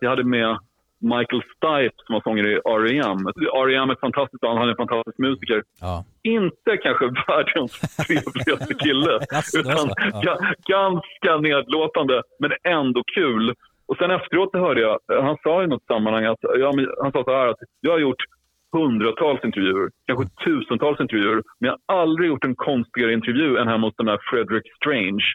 [0.00, 0.58] Jag hade med
[1.00, 3.18] Michael Stipe som var sångare i R.E.M.
[3.62, 3.90] R.E.M.
[3.90, 5.62] är fantastiskt band, han är en fantastisk musiker.
[5.80, 6.04] Ja.
[6.22, 9.18] Inte kanske världens trevligaste kille,
[9.58, 9.90] utan?
[10.12, 10.20] Ja.
[10.26, 13.54] ga- ganska nedlåtande, men ändå kul.
[13.88, 16.72] Och sen efteråt hörde jag, han sa i något sammanhang att, ja,
[17.02, 18.22] han sa så här att jag har gjort
[18.72, 23.86] hundratals intervjuer, kanske tusentals intervjuer, men jag har aldrig gjort en konstigare intervju än hemma
[23.86, 25.24] hos den där Frederick Strange.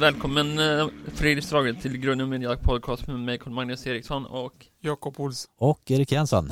[0.00, 5.14] Välkommen eh, Fredrik Strage till Grunden Media Podcast med mig Carl Magnus Eriksson och Jakob
[5.20, 5.50] Olsson.
[5.58, 6.44] Och Erik Jensen.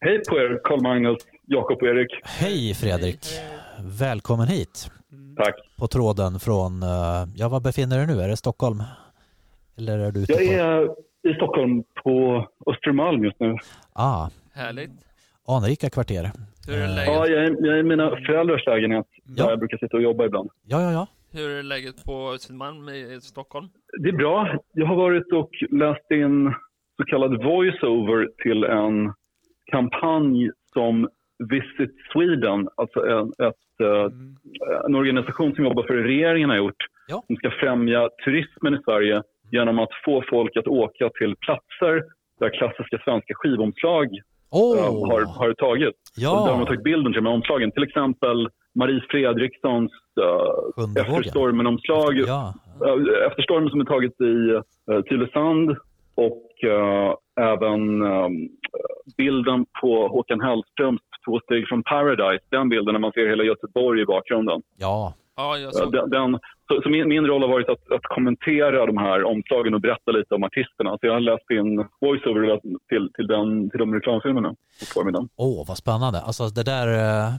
[0.00, 2.10] Hej på er, Carl Magnus, Jakob och Erik.
[2.24, 3.18] Hej Fredrik.
[4.00, 4.90] Välkommen hit.
[5.36, 5.54] Tack.
[5.78, 6.88] På tråden från, eh,
[7.36, 8.22] ja var befinner du dig nu?
[8.22, 8.82] Är det Stockholm?
[9.78, 10.84] Eller är du ute Jag är
[11.30, 13.56] i Stockholm på Östermalm just nu.
[13.92, 14.90] Ah, härligt.
[15.48, 16.30] anrika kvarter.
[16.66, 19.50] Hur är Ja, läget, jag är, jag är i mina föräldrars lägenhet där Ja.
[19.50, 20.50] jag brukar sitta och jobba ibland.
[20.66, 21.06] Ja, ja, ja.
[21.34, 23.66] Hur är läget på Södermalm i Stockholm?
[24.02, 24.58] Det är bra.
[24.72, 26.54] Jag har varit och läst in
[26.96, 29.12] så kallad voiceover till en
[29.70, 31.08] kampanj som
[31.50, 34.06] Visit Sweden, alltså en, ett, eh,
[34.86, 37.22] en organisation som jobbar för regeringen har gjort, Ja.
[37.26, 42.02] som ska främja turismen i Sverige genom att få folk att åka till platser
[42.40, 44.08] där klassiska svenska skivomslag
[44.50, 44.78] Åh!
[44.78, 45.94] eh, har, har tagit.
[46.16, 46.44] Ja.
[46.44, 47.70] Där de har tagit bilden till de här omslagen.
[47.72, 52.14] Till exempel Marie Fredrikssons uh, Efter stormen-omslag.
[52.18, 52.54] Ja.
[52.84, 54.34] Eh, Efter stormen som är taget i
[54.92, 55.76] uh, Tylösand
[56.14, 58.28] och eh, även eh,
[59.16, 62.44] bilden på Håkan Hellströms Två steg från Paradise.
[62.50, 64.62] Den bilden när man ser hela Göteborg i bakgrunden.
[64.78, 65.14] Ja.
[65.36, 65.92] Ja, jag såg.
[65.92, 69.74] Den, den, så så min, min roll har varit att, att kommentera de här omslagen
[69.74, 70.90] och berätta lite om artisterna.
[70.90, 74.48] Så jag har läst in voiceover till, till, den, till de reklamfilmerna
[74.80, 75.28] på förmiddagen.
[75.36, 76.20] Åh, vad spännande.
[76.20, 77.32] Alltså det där, eh,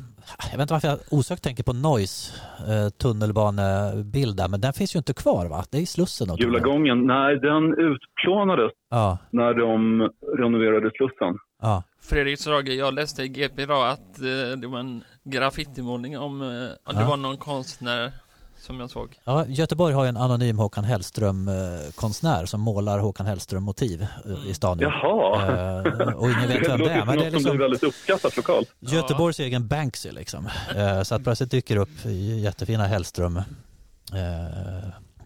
[0.51, 2.33] jag vet inte varför jag osökt tänker på Noise
[2.71, 5.63] eh, tunnelbanebild där, men den finns ju inte kvar va?
[5.71, 6.27] Det är i Slussen.
[6.37, 11.37] Gula gången, nej den utplånades Ja, när de renoverade Slussen.
[11.61, 11.83] ja.
[12.09, 16.47] Fredrik Strage, jag läste i GP idag att eh, det var en graffitimålning om, eh,
[16.47, 17.07] det Ja.
[17.09, 18.11] var någon konstnär
[18.59, 19.19] som jag såg.
[19.23, 24.79] Ja, Göteborg har ju en anonym Håkan Hellström-konstnär som målar Håkan Hellström-motiv eh, i stan.
[24.79, 25.81] Jaha.
[25.85, 27.83] Eh, och ingen vet vem det är, men det är något som blir liksom väldigt
[27.83, 28.69] uppskattat lokalt.
[28.79, 30.49] Göteborgs egen Banksy liksom.
[30.75, 32.05] Eh, Så att plötsligt dyker upp
[32.39, 33.43] jättefina Hellström eh,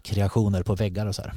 [0.02, 1.32] kreationer på väggar och så här.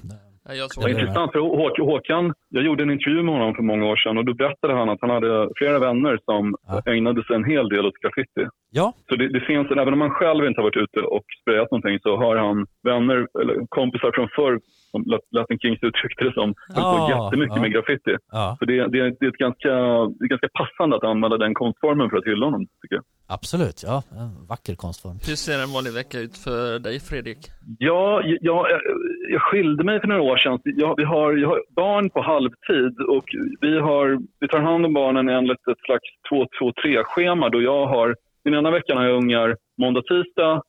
[0.46, 3.86] Ja, Det är intressant, för Hå- Håkan, jag gjorde en intervju med honom för många
[3.86, 6.82] år sedan och då berättade han att han hade flera vänner som Ja.
[6.94, 8.46] ägnade sig en hel del åt graffiti.
[8.72, 11.72] Ja, Så det, det finns, även om han själv inte har varit ute och sprayat
[11.72, 14.60] någonting så har han vänner, eller kompisar från förr,
[14.92, 17.62] som Lat- Latin Kings uttryckte det som, höll på Ja, jättemycket ja.
[17.62, 18.16] med graffiti.
[18.32, 19.70] ja, Så det, det, det, är ett ganska,
[20.18, 23.04] det är ganska passande att använda den konstformen för att hylla honom, tycker jag.
[23.28, 23.84] Absolut.
[23.86, 25.18] Ja, en vacker konstform.
[25.28, 27.38] Hur ser en vanlig vecka ut för dig Fredrik?
[27.80, 28.82] Ja, jag, jag,
[29.30, 30.60] jag skilde mig för några år sedan.
[30.64, 33.26] Jag, vi har, jag har barn på halvtid och
[33.62, 38.54] vi, har, vi tar hand om barnen enligt ett slags 2-2-3-schema då jag har, den
[38.54, 40.62] ena veckan har jag ungar måndag, tisdag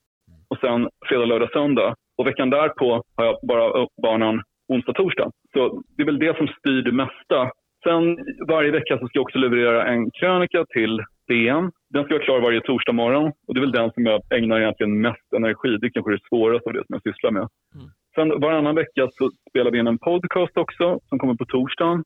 [0.48, 1.94] och sen fredag, lördag, söndag.
[2.18, 5.30] Och veckan därpå har jag bara barnen onsdag, torsdag.
[5.52, 7.50] Så det är väl det som styr det mesta.
[7.84, 8.18] Sen
[8.48, 11.72] varje vecka så ska jag också leverera en krönika till DN.
[11.90, 14.60] Den ska vara klar varje torsdag morgon och det är väl den som jag ägnar
[14.60, 15.76] egentligen mest energi.
[15.80, 17.48] Det är kanske det svåraste av det som jag sysslar med.
[17.74, 17.86] Mm.
[18.14, 22.04] Sen varannan vecka så spelar vi in en podcast också som kommer på torsdagen.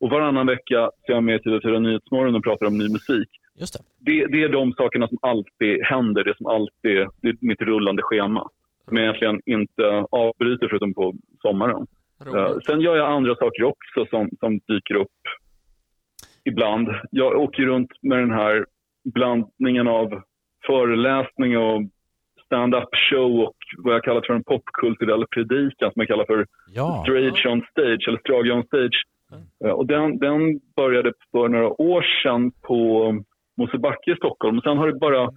[0.00, 3.28] Och varannan vecka så är jag med i TV4 Nyhetsmorgon och pratar om ny musik.
[3.60, 3.80] Just det.
[3.98, 8.02] Det, det är de sakerna som alltid händer, det som alltid det är mitt rullande
[8.02, 8.48] schema.
[8.88, 11.86] Som jag egentligen inte avbryter förutom på sommaren.
[12.26, 12.64] Roligt.
[12.66, 15.08] sen gör jag andra saker också som, som dyker upp
[16.44, 16.88] ibland.
[17.10, 18.66] Jag åker runt med den här
[19.14, 20.22] blandningen av
[20.66, 21.82] föreläsning och
[22.46, 27.02] stand-up show och vad jag kallar för en popkulturell predikan som jag kallar för Ja,
[27.06, 29.04] Strage on stage, eller Strage on stage.
[29.64, 33.12] Eh, Och den, den började för några år sedan på
[33.56, 34.60] Mosebacke i Stockholm.
[34.60, 35.30] Sen har det bara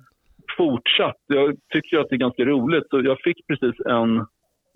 [0.58, 1.16] fortsatt.
[1.28, 2.90] Jag tycker att det är ganska roligt.
[2.90, 4.26] Så jag fick precis en,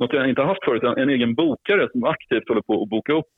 [0.01, 2.89] något jag inte har haft förut, en, en egen bokare som aktivt håller på att
[2.89, 3.35] boka upp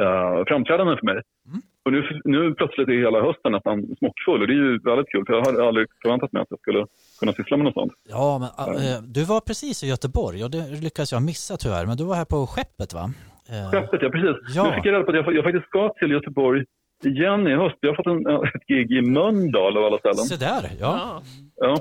[0.00, 1.20] uh, framträdanden för mig.
[1.48, 1.60] Mm.
[1.84, 5.24] Och nu, nu plötsligt är hela hösten nästan smockfull och det är ju väldigt kul
[5.26, 6.86] för jag hade aldrig förväntat mig att jag skulle
[7.20, 7.92] kunna syssla med något sånt.
[8.08, 11.96] ja men eh, du var precis i Göteborg och det lyckades jag missa tyvärr, men
[11.96, 13.04] du var här på skeppet va?
[13.52, 14.36] Eh, Skeppet, ja precis.
[14.56, 14.62] Ja.
[14.64, 16.64] Nu fick jag reda på att jag, jag faktiskt ska till Göteborg
[17.04, 17.76] igen i höst.
[17.80, 18.20] Jag har fått en,
[18.54, 20.24] ett gig i Mölndal av alla ställen.
[20.32, 21.22] Se där, ja.
[21.56, 21.76] Ja.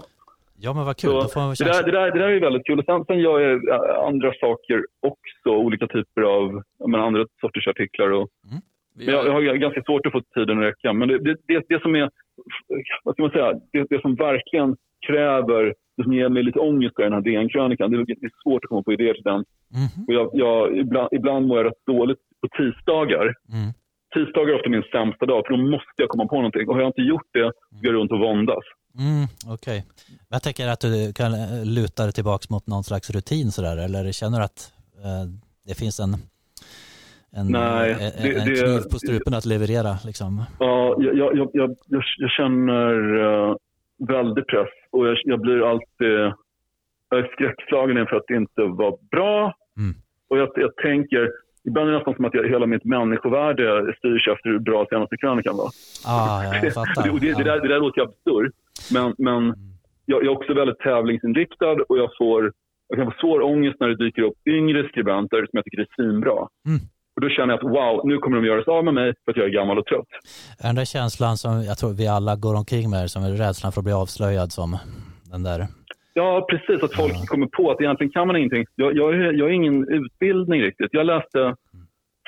[0.57, 0.73] Ja.
[0.73, 1.21] Men vad kul.
[1.21, 2.79] Så det, där, det, där, det där är väldigt kul.
[2.79, 3.59] Och sen, sen gör jag
[4.07, 8.09] andra saker också, olika typer av menar, andra sorters artiklar.
[8.09, 8.29] Och,
[8.95, 10.93] men jag, jag har, ganska svårt att få tiden att räcka.
[10.93, 12.09] Men det, det, det, det som är,
[13.03, 14.75] vad ska man säga, det, det som verkligen
[15.07, 18.69] kräver, det som ger mig lite ångest i den här DN-krönikan, det är, svårt att
[18.69, 19.43] komma på idéer till den.
[19.81, 20.05] Mhm.
[20.07, 23.23] Och jag, jag, ibland, ibland mår jag rätt dåligt på tisdagar.
[23.23, 23.73] Mm.
[24.15, 26.67] Tisdagar är ofta min sämsta dag, för då måste jag komma på någonting.
[26.67, 28.65] Och har jag inte gjort det, så går jag runt och våndas.
[29.05, 29.25] Mm,
[29.55, 29.79] Okej.
[30.29, 33.77] Men Jag tänker att du kan eh, luta dig tillbaka mot någon slags rutin sådär,
[33.85, 34.59] eller känner du att
[35.03, 35.23] eh,
[35.67, 36.13] det finns en,
[37.37, 39.91] en, Nej, en, det- en det- kniv på strupen att leverera?
[40.05, 40.43] Liksom.
[40.59, 41.75] Ja, jag, jag, jag,
[42.17, 42.93] jag, känner
[43.27, 43.55] uh,
[44.07, 46.15] väldig press och jag, jag blir alltid
[47.09, 49.53] jag är skräckslagen inför att det inte var bra.
[49.77, 49.95] Mm.
[50.29, 51.31] Och jag, jag tänker,
[51.67, 55.17] ibland är det nästan som att jag, hela mitt människovärde styrs efter hur bra senaste
[55.17, 55.69] krönikan var.
[56.05, 57.11] Ah, jag fattar.
[57.13, 58.53] Och det, det, där, det där låter ju absurt,
[58.93, 59.41] men, men
[60.05, 62.51] jag, jag är också väldigt tävlingsinriktad och jag, får,
[62.87, 65.87] jag kan få svår ångest när det dyker upp yngre skribenter som jag tycker är
[65.95, 66.37] svinbra.
[66.67, 66.79] Mm.
[67.15, 69.31] Och då känner jag att wow, nu kommer de göra sig av med mig för
[69.31, 70.11] att jag är gammal och trött.
[70.61, 73.81] Den där känslan som jag tror vi alla går omkring med, som är rädslan för
[73.81, 74.77] att bli avslöjad som
[75.31, 75.67] den där?
[76.17, 76.83] Ja, precis.
[76.83, 78.65] Att folk kommer på att egentligen kan man ingenting.
[78.75, 80.89] Jag, jag, jag har ingen utbildning riktigt.
[80.91, 81.55] Jag läste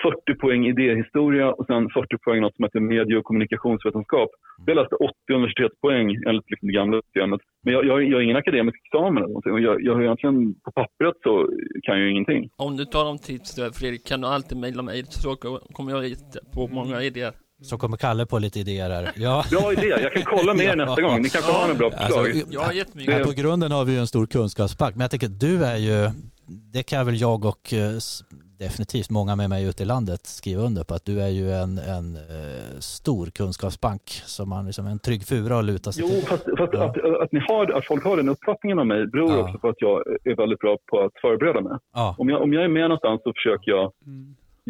[0.02, 4.30] 40 poäng idéhistoria och sen 40 poäng något som heter medie och kommunikationsvetenskap.
[4.66, 7.42] Jag läste 80 universitetspoäng enligt liksom det gamla systemet.
[7.64, 9.54] Men jag, jag, jag har ingen akademisk examen eller någonting.
[9.54, 11.50] Och jag, jag har egentligen, på pappret så
[11.84, 12.50] kan jag ingenting.
[12.58, 15.36] om du tar om tidsstöd Fredrik kan du alltid mejla mig så
[15.76, 17.34] kommer jag hit på många idéer.
[17.62, 19.12] Så kommer Kalle på lite idéer här.
[19.16, 19.44] Ja.
[19.52, 19.88] Bra idé.
[19.88, 21.22] Jag kan kolla med er nästa gång.
[21.22, 22.26] Ni kanske har några bra förslag.
[22.30, 23.18] Alltså, Jag har jättemycket.
[23.20, 25.78] Ja, på grunden har vi ju en stor kunskapsbank, men jag tänker att du är
[25.78, 26.10] ju,
[26.74, 27.92] det kan väl jag och eh,
[28.60, 31.78] definitivt många med mig ute i landet skriva under på, att du är ju en,
[31.78, 36.22] en eh, stor kunskapsbank som man liksom en trygg fura att luta sig Jo, till.
[36.28, 36.86] fast, fast Ja.
[36.86, 39.38] att, att, ni har, att folk har den uppfattningen om mig beror Ja.
[39.44, 41.78] också på att jag är väldigt bra på att förbereda mig.
[41.94, 43.92] Ja, Om jag, om jag är med någonstans så försöker jag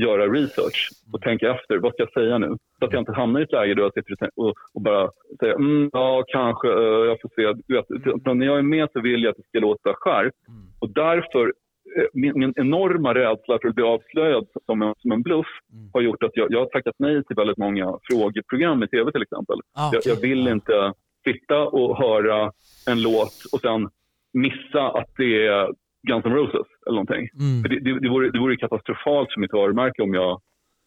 [0.01, 1.77] göra research och tänka efter.
[1.77, 2.57] Vad ska jag säga nu?
[2.79, 4.29] Så att jag inte hamnar i ett läge då jag sitter
[4.73, 5.09] och bara
[5.39, 7.61] säger mm, ja, kanske, eh, jag får se.
[7.67, 10.37] Du vet, utan när jag är med så vill jag att det ska låta skärpt.
[10.79, 11.53] Och därför,
[11.97, 15.47] eh, min, min enorma rädsla för att bli avslöjad som en, som en bluff
[15.93, 19.21] har gjort att jag, jag har tackat nej till väldigt många frågeprogram i tv till
[19.21, 19.59] exempel.
[19.75, 20.11] Ah, Jag, okej.
[20.13, 20.93] jag vill inte
[21.23, 22.51] sitta och höra
[22.89, 23.89] en låt och sen
[24.33, 25.69] missa att det är
[26.07, 27.29] Guns N' Roses eller någonting.
[27.39, 27.61] Mm.
[27.61, 30.41] För det, det, det, vore, det vore katastrofalt för mitt varumärke om jag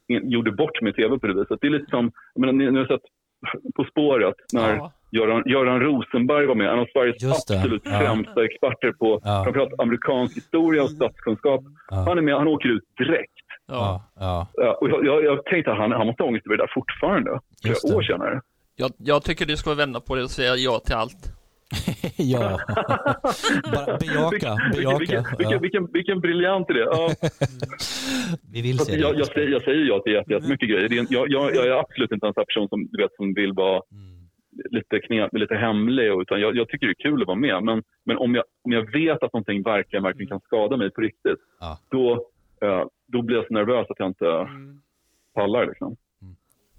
[0.09, 1.59] in- gjorde bort mig i tv på det viset.
[1.61, 3.03] Det är lite som, jag menar, ni, ni har sett
[3.77, 4.93] På spåret när Ja.
[5.12, 6.69] Göran, Göran Rosenberg var med.
[6.73, 7.99] En av Sveriges Just det, absolut ja.
[8.01, 9.43] främsta experter på Ja.
[9.45, 11.61] framförallt amerikansk historia och statskunskap.
[11.91, 11.97] Ja.
[11.97, 13.33] Han är med, han åker ut direkt.
[13.67, 14.05] Ja.
[14.17, 14.47] Ja,
[14.81, 17.31] och jag, jag, jag tänkte att han, han måste ha ångest över det där fortfarande.
[17.65, 17.99] Just Flera det.
[17.99, 18.41] år senare.
[18.77, 21.23] Jag, jag tycker du ska vända på det och säga ja till allt.
[22.17, 22.58] Ja.
[23.75, 24.99] Bara bejaka, Vilken, bejaka.
[24.99, 25.58] vilken, vilken, Ja.
[25.58, 26.81] vilken, vilken briljant idé.
[26.81, 27.11] Ja,
[28.52, 29.19] Vi vill se jag, det.
[29.19, 30.88] jag, säger, jag säger ja till jätte- jättemycket grejer.
[30.88, 33.02] Det är, en- jag, jag, jag är absolut inte en sån här person som, du
[33.02, 34.20] vet, som vill vara Mm.
[34.70, 36.05] lite, knep, lite hemlig.
[36.22, 37.62] Utan jag, jag tycker det är kul att vara med.
[37.64, 41.00] Men, men om, jag, om jag vet att någonting verkligen, verkligen kan skada mig på
[41.00, 41.78] riktigt, Ja.
[41.90, 42.12] då,
[42.62, 44.81] eh, då blir jag så nervös att jag inte Mm.
[45.34, 45.67] pallar.
[45.67, 45.96] Liksom.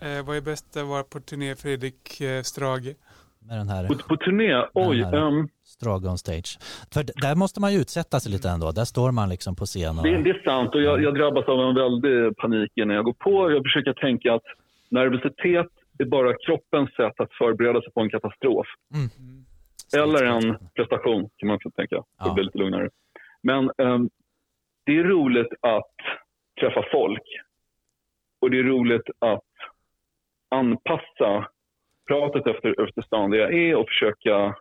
[0.01, 2.95] Eh, vad är bäst att vara på turné Fredrik eh, Strage?
[3.47, 5.03] Med den här På, på turné, oj.
[5.03, 5.13] Här.
[5.27, 6.57] ehm, Strage on stage.
[6.93, 8.71] För där måste man ju utsätta sig lite ändå.
[8.71, 10.03] Där står man liksom på scen och...
[10.03, 13.13] Det, det är sant och jag, jag drabbas av en väldig panik när jag går
[13.13, 13.51] på.
[13.51, 14.43] Jag försöker tänka att
[14.89, 15.67] nervositet
[15.99, 18.67] är bara kroppens sätt att förbereda sig på en katastrof.
[19.97, 21.95] Eller en prestation kan man få tänka.
[21.95, 22.27] För Ja.
[22.29, 22.89] att bli lite lugnare.
[23.43, 24.09] Men ehm,
[24.85, 25.95] det är roligt att
[26.59, 27.23] träffa folk.
[28.41, 29.43] Och det är roligt att
[30.49, 31.47] anpassa
[32.11, 34.55] pratet efter, efter stan där jag är och försöka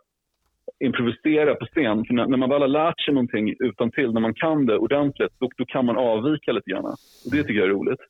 [0.84, 2.04] improvisera på scen.
[2.04, 4.78] För när, när man väl har lärt sig någonting utan till, när man kan det
[4.78, 6.84] ordentligt, då, då kan man avvika lite grann.
[7.24, 8.00] Och det tycker jag är roligt.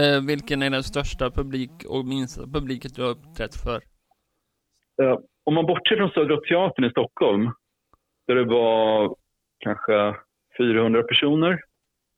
[0.00, 3.78] Eh, vilken är den största publik och minsta publiken du har uppträtt för?
[5.02, 7.50] Eh, om man bortser från Södra Teatern i Stockholm,
[8.26, 9.16] där det var
[9.58, 10.14] kanske
[10.58, 11.60] 400 personer.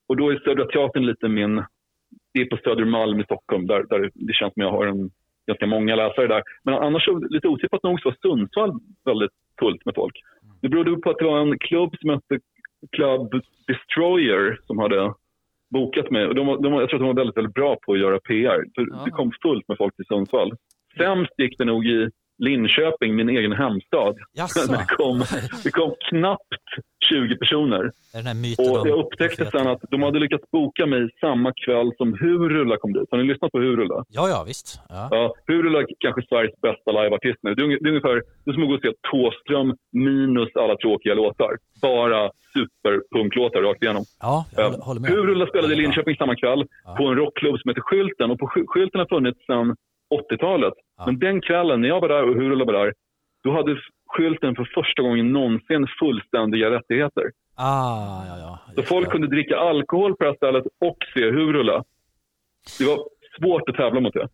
[0.09, 1.65] Och då är Södra Teatern lite min...
[2.33, 5.11] Det är på Södermalm i Stockholm, där, där det känns som jag har en,
[5.49, 6.43] ganska många läsare där.
[6.65, 8.73] Men annars, så, lite otippat nog, så var Sundsvall
[9.05, 10.15] väldigt fullt med folk.
[10.63, 12.39] Det berodde på att det var en klubb som hette
[12.97, 15.13] Club Destroyer som hade
[15.71, 16.27] bokat mig.
[16.27, 18.21] Och de, var- de, jag tror att de var väldigt, väldigt bra på att göra
[18.21, 18.65] PR.
[18.75, 19.03] Ja.
[19.05, 20.53] Det kom fullt med folk till Sundsvall.
[20.97, 24.17] Sämst gick det nog i Linköping, min egen hemstad.
[24.33, 24.61] Jaså?
[24.73, 25.25] Det kom,
[25.65, 26.55] det kom knappt
[27.11, 27.85] 20 personer.
[28.59, 29.61] Och jag upptäckte profeten?
[29.65, 33.09] sen att de hade lyckats boka mig samma kväll som Hurulla kom dit.
[33.11, 34.05] Har ni lyssnat på Hurulla?
[34.09, 34.81] Ja, ja, visst.
[34.89, 35.09] Ja.
[35.11, 37.55] Ja, Hurulla är kanske Sveriges bästa liveartist nu.
[37.55, 38.15] Det är, det är ungefär
[38.45, 41.53] det är som att gå och se Thåström minus alla tråkiga låtar.
[41.83, 44.05] Bara superpunklåtar rakt igenom.
[44.21, 45.11] Ja, jag håller, håller med.
[45.11, 45.77] Hurulla spelade i.
[45.77, 46.95] Linköping samma kväll Ja.
[46.99, 48.31] på en rockklubb som heter Skylten.
[48.31, 49.77] Och på Sky- Skylten har funnits sedan
[50.15, 50.75] 80-talet.
[50.97, 51.07] Ja.
[51.07, 52.95] Men den kvällen när jag var där och Hurulla var där,
[53.45, 57.25] då hade Skylten för första gången någonsin fullständiga rättigheter.
[57.55, 58.73] Ah, ja, ja.
[58.77, 59.13] Så folk det.
[59.13, 61.85] kunde dricka alkohol på det här stället och se Hurulla.
[62.79, 62.99] Det var
[63.39, 64.29] svårt att tävla mot det.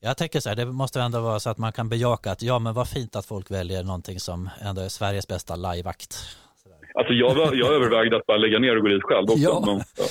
[0.00, 2.58] Jag tänker så här, det måste ändå vara så att man kan bejaka att ja,
[2.58, 6.14] men vad fint att folk väljer någonting som ändå är Sveriges bästa liveakt.
[6.94, 9.38] Alltså jag, var, jag övervägde att bara lägga ner och gå dit själv också.
[9.38, 9.62] Ja.
[9.66, 10.04] Men, ja.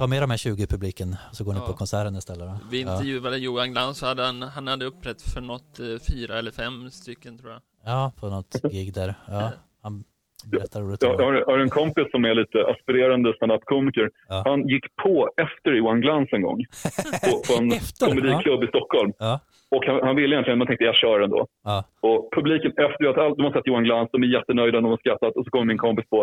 [0.00, 1.66] Ta med de här 20 i publiken så går ni Ja.
[1.66, 2.48] på konserten istället.
[2.48, 2.58] Då.
[2.70, 2.92] Vi ja.
[2.92, 6.90] intervjuade Johan Glans så hade han, han hade upprätt för något eh, fyra eller fem
[6.90, 7.60] stycken tror jag.
[7.84, 9.14] ja, på något gig där.
[9.28, 9.52] Ja,
[9.82, 10.04] han
[10.44, 11.02] berättar roligt.
[11.02, 14.10] Jag har, har en kompis som är lite aspirerande standup-komiker.
[14.28, 14.42] Ja.
[14.46, 16.64] Han gick på efter Johan Glans en gång.
[17.30, 19.12] På, på en Efter, komediklubb i Stockholm.
[19.18, 19.40] Ja,
[19.70, 21.46] Och han, han ville egentligen, man tänkte jag kör ändå.
[21.64, 21.84] ja.
[22.00, 24.96] Och publiken efter att all- de har sett Johan Glans, de är jättenöjda, de har
[24.98, 26.18] skrattat och så kommer min kompis på.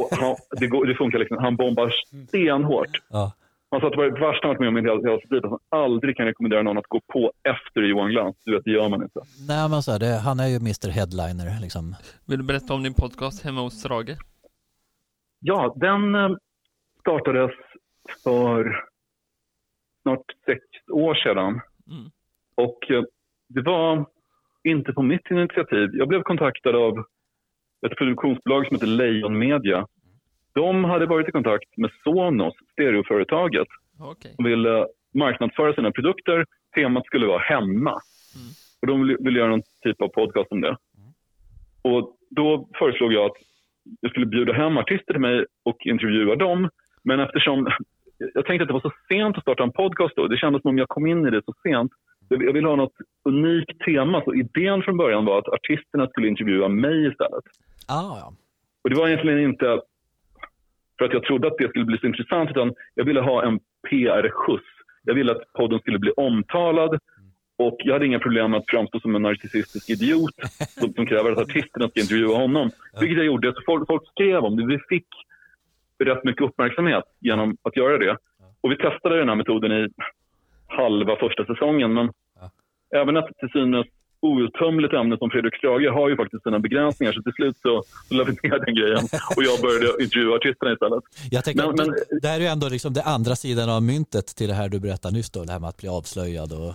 [0.00, 1.92] Och han, det, går, det funkar liksom, han bombar
[2.28, 2.90] stenhårt.
[3.10, 3.32] ja.
[3.70, 5.30] Han sa att det var det värsta han varit med om i hela, hela sitt
[5.30, 5.44] liv.
[5.44, 8.36] Att han aldrig kan rekommendera någon att gå på efter Johan Glans.
[8.44, 9.20] Du vet, det gör man inte.
[9.48, 11.94] Nej, men så här, det, han är ju Mr Headliner liksom.
[12.28, 14.16] Vill du berätta om din podcast hemma hos Strage?
[15.40, 16.30] Ja, den eh,
[17.00, 17.50] startades
[18.24, 18.84] för
[20.02, 20.60] snart sex
[20.92, 21.60] år sedan.
[21.90, 22.10] Mm.
[22.64, 23.02] Och eh,
[23.48, 24.06] det var
[24.64, 25.90] inte på mitt initiativ.
[25.92, 27.04] Jag blev kontaktad av
[27.86, 29.86] ett produktionsbolag som heter Lejon Media.
[30.54, 33.68] De hade varit i kontakt med Sonos, stereoföretaget,
[34.00, 34.34] Okej.
[34.38, 36.46] och ville marknadsföra sina produkter.
[36.74, 37.94] Temat skulle vara hemma.
[38.36, 38.50] Mm.
[38.80, 40.76] Och de ville, ville göra någon typ av podcast om det.
[41.82, 43.36] Och då föreslog jag att
[44.00, 46.68] jag skulle bjuda hem artister till mig och intervjua dem.
[47.04, 47.68] Men eftersom
[48.18, 50.26] jag tänkte att det var så sent att starta en podcast då.
[50.26, 51.92] Det kändes som om jag kom in i det så sent.
[52.28, 54.22] Jag ville ha något unikt tema.
[54.24, 57.44] Så idén från början var att artisterna skulle intervjua mig istället.
[57.88, 58.32] Ah, ja.
[58.84, 59.80] Och det var egentligen inte
[60.98, 63.60] för att jag trodde att det skulle bli så intressant utan jag ville ha en
[63.90, 64.66] PR-skjuts.
[65.02, 66.98] Jag ville att podden skulle bli omtalad
[67.58, 70.34] och jag hade inga problem med att framstå som en narcissistisk idiot
[70.80, 72.70] som, som kräver att artisterna ska intervjua honom.
[73.00, 73.54] Vilket jag gjorde.
[73.54, 74.66] Så folk, folk skrev om det.
[74.66, 75.06] Vi fick
[76.04, 78.16] rätt mycket uppmärksamhet genom att göra det.
[78.60, 79.88] Och vi testade den här metoden i
[80.68, 81.92] halva första säsongen.
[81.94, 82.10] Men
[82.94, 83.86] även ett till synes
[84.20, 87.12] outtömligt ämne som Fredrik Strage har ju faktiskt sina begränsningar.
[87.12, 89.04] Så till slut så, så la vi ner den grejen
[89.36, 91.04] och jag började intervjua artisterna istället.
[91.30, 93.82] Jag tänker Men- men- det, det här är ju ändå liksom det andra sidan av
[93.82, 96.74] myntet till det här du berättade nyss då, det här med att bli avslöjad och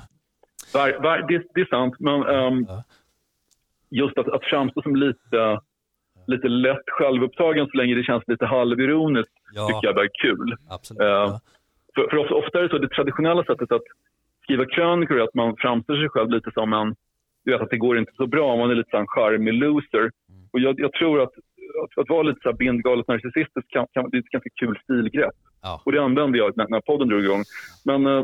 [0.74, 2.84] Var, var, det, det är sant, men ehm, Ja.
[3.90, 5.60] just att, att framstå som lite,
[6.28, 9.68] lite lätt självupptagen så länge det känns lite halvironiskt Ja.
[9.68, 10.56] tycker jag är kul.
[10.70, 11.00] absolut.
[11.02, 11.06] Ja.
[11.08, 11.40] Ja.
[11.96, 13.88] För, för ofta, är det så, det traditionella sättet att
[14.44, 16.96] skriva krönikor är att man framställer sig själv lite som en,
[17.46, 20.12] du vet att det går inte så bra, man är lite en charmig loser.
[20.54, 21.34] Och jag, jag tror att,
[21.84, 24.80] att, att vara lite så här bindgalet narcissistisk kan, kan, det är ett ganska kul
[24.84, 25.36] stilgrepp.
[25.62, 25.82] Ja.
[25.86, 27.44] Och det använde jag när, när podden drog igång.
[27.86, 28.24] Men eh,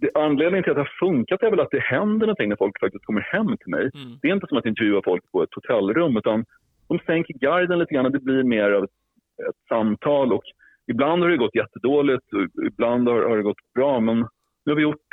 [0.00, 2.80] det, anledningen till att det har funkat är väl att det händer någonting när folk
[2.80, 3.90] faktiskt kommer hem till mig.
[3.94, 4.18] Mm.
[4.22, 6.44] Det är inte som att intervjua folk på ett hotellrum utan
[6.88, 8.90] de sänker garden lite grann och det blir mer av ett,
[9.48, 10.32] ett samtal.
[10.32, 10.44] Och
[10.90, 12.24] ibland har det gått jättedåligt
[12.66, 14.16] ibland har, har det gått bra men
[14.64, 15.08] nu har vi gjort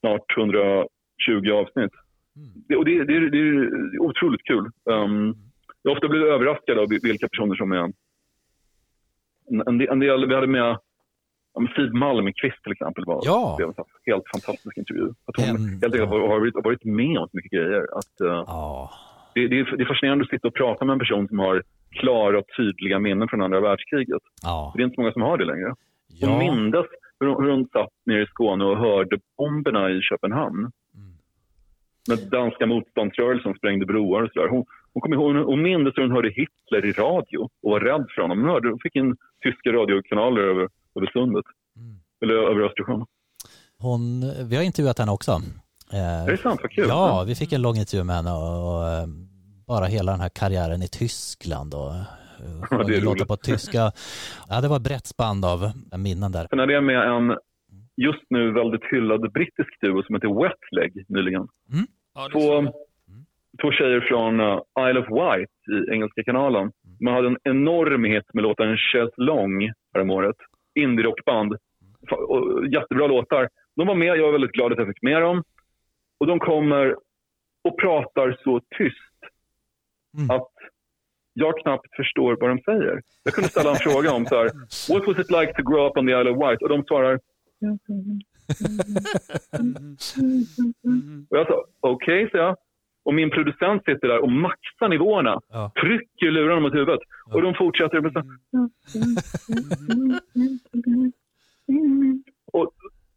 [0.00, 1.92] snart 120 avsnitt.
[2.36, 2.48] Mm.
[2.68, 4.70] Det, och det, det, det är otroligt kul.
[4.84, 5.34] Um,
[5.82, 7.92] jag har ofta blivit överraskad av vilka personer som är...
[9.50, 10.60] En, en, del, vi hade med
[11.54, 13.04] ja, Siw Malmkvist till exempel.
[13.04, 13.54] Var, Ja.
[13.58, 15.08] Det var en helt fantastisk intervju.
[15.26, 17.82] Att hon En- helt enkelt har, har, varit, har varit med om så mycket grejer.
[17.98, 18.90] Att, eh, Ja.
[19.34, 21.62] det, det, är, det är fascinerande att sitta och prata med en person som har
[21.90, 24.22] klara och tydliga minnen från andra världskriget.
[24.42, 24.72] Ja.
[24.76, 25.74] Det är inte så många som har det längre.
[26.20, 26.38] Hon Ja.
[26.38, 26.86] mindes
[27.20, 30.58] hur hon, hur hon satt nere i Skåne och hörde bomberna i Köpenhamn.
[30.58, 31.12] Mm.
[32.08, 34.48] När danska motståndsrörelsen sprängde broar och sådär.
[34.48, 38.06] Hon, hon, kom ihåg, hon mindes hur hon hörde Hitler i radio och var rädd
[38.14, 38.38] för honom.
[38.40, 41.44] Hon, hörde, hon fick in tyska radiokanaler över, över sundet.
[41.76, 41.96] Mm.
[42.22, 43.04] Eller över Östersjön.
[43.78, 45.30] Hon, vi har intervjuat henne också.
[45.92, 46.60] Eh, Är det sant?
[46.62, 46.84] Vad kul.
[46.88, 49.06] Ja, vi fick en lång intervju med henne och, och eh,
[49.66, 53.78] bara hela den här karriären i Tyskland och eh, Ja, det låta på tyska.
[54.48, 55.60] Ja, det var ett brett spann av
[55.98, 56.46] minnen där.
[56.50, 57.36] Sen är det med en
[57.96, 61.48] just nu väldigt hyllad brittisk duo som heter Wetleg nyligen.
[62.14, 62.72] Ja, det Två, jag.
[63.62, 66.72] två tjejer från uh, Isle of Wight i Engelska kanalen.
[67.00, 70.36] Man hade en enorm hit med låten Chaiselong häromåret.
[70.74, 71.56] Indie-rockband.
[72.72, 73.48] Jättebra låtar.
[73.76, 75.42] De var med, jag var väldigt glad att jag fick med dem.
[76.20, 76.96] Och de kommer
[77.64, 79.15] och pratar så tyst
[80.16, 80.30] Mm.
[80.30, 80.52] att
[81.32, 83.02] jag knappt förstår vad de säger.
[83.22, 84.50] Jag kunde ställa en fråga om så här,
[84.94, 86.62] What was it like to grow up on the Isle of Wight?
[86.62, 87.20] Och de svarar
[91.30, 92.56] och jag sa okej, okay, så jag.
[93.04, 95.40] Och min producent sitter där och maxar nivåerna.
[95.48, 95.72] Ja.
[95.80, 97.00] Trycker lurarna mot huvudet.
[97.32, 98.22] Och de fortsätter med så
[102.52, 102.72] Och,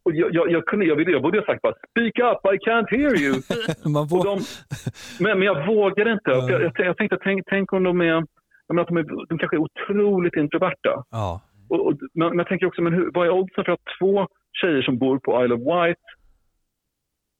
[0.09, 2.57] och jag, jag, jag, kunde, jag, ville, jag borde ha sagt bara speak up, I
[2.69, 3.33] can't hear you.
[4.09, 4.39] Får, de,
[5.23, 6.31] men, men jag vågade inte.
[6.31, 8.05] Jag, jag, jag tänkte, tänk, tänk om de är,
[8.67, 11.03] jag att de, är, de kanske är otroligt introverta.
[11.09, 11.41] ja.
[11.69, 14.27] Och, och, men, men jag tänker också, men hur, vad är oddsen för att två
[14.61, 16.03] tjejer som bor på Isle of Wight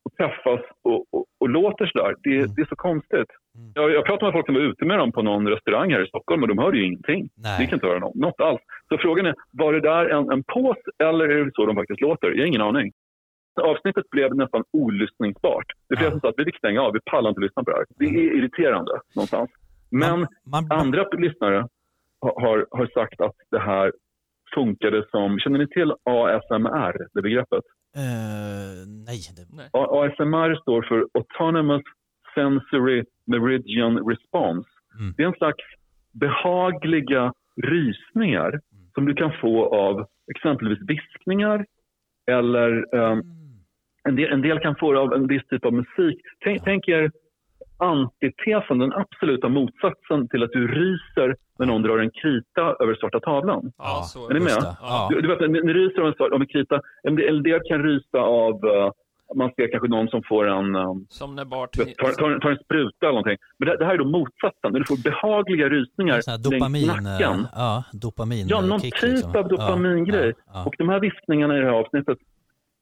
[0.05, 2.15] och träffas och, och, och låter sådär?
[2.23, 2.53] Det, Mm.
[2.55, 3.29] det är så konstigt.
[3.59, 3.71] Mm.
[3.75, 6.07] Jag, jag pratade med folk som var ute med dem på någon restaurang här i
[6.07, 7.29] Stockholm och de hörde ju ingenting.
[7.37, 7.57] Nej.
[7.57, 8.61] Det gick inte höra något, något alls.
[8.89, 12.01] Så frågan är, var det där en, en pås eller är det så de faktiskt
[12.01, 12.27] låter?
[12.27, 12.91] Jag har ingen aning.
[13.61, 15.65] Avsnittet blev nästan olyssningsbart.
[15.89, 16.11] Det är flera Ja.
[16.11, 17.85] som sa att vi fick stänga av, vi pallar inte lyssna på det här.
[17.99, 19.49] Det är irriterande någonstans.
[19.91, 20.27] Men man,
[20.69, 21.67] man, andra lyssnare
[22.21, 23.91] har, har, sagt att det här
[24.55, 27.63] funkade som, känner ni till ASMR, det begreppet?
[27.95, 29.19] eh, nej.
[29.37, 29.69] Det, Nej.
[29.73, 31.81] A- ASMR står för Autonomous
[32.39, 34.69] Sensory Meridian Response.
[34.99, 35.13] Mm.
[35.17, 35.63] Det är en slags
[36.11, 38.59] behagliga rysningar
[38.93, 40.05] som du kan få av
[40.35, 41.65] exempelvis viskningar
[42.31, 43.21] eller ehm,
[44.03, 46.17] en, del, en del kan få det av en viss typ av musik.
[46.43, 47.11] Tänk, tänk er
[47.77, 53.19] antitesen, den absoluta motsatsen till att du ryser när någon drar en krita över svarta
[53.19, 53.71] tavlan.
[53.77, 54.75] Ja, Är ni med?
[54.81, 55.07] Ja.
[55.11, 57.83] Du, du vet, ni ryser av en, av en krita, en del, en del kan
[57.83, 58.91] rysa av, eh,
[59.35, 61.71] man ser kanske någon som får en, um, Som när Bart...
[61.73, 63.37] tar, tar, tar en spruta eller någonting.
[63.59, 67.39] Men det, det här är då motsatsen, när du får behagliga rysningar dopamin, längs nacken.
[67.39, 69.35] eh, ja, dopamin Ja, någon kick, typ liksom.
[69.35, 70.33] av dopamingrej.
[70.37, 72.17] Ja, ja, Och de här viskningarna i det här avsnittet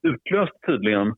[0.08, 1.14] utlöst tydligen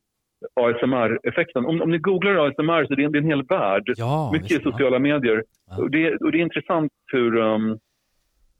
[0.60, 1.66] ASMR-effekten.
[1.66, 3.82] Om, om ni googlar ASMR så är det en, det är en hel värld.
[3.96, 5.44] ja, Mycket visst, i sociala medier.
[5.70, 5.76] Ja.
[5.82, 7.36] Och, det, och det är intressant hur...
[7.36, 7.78] Um,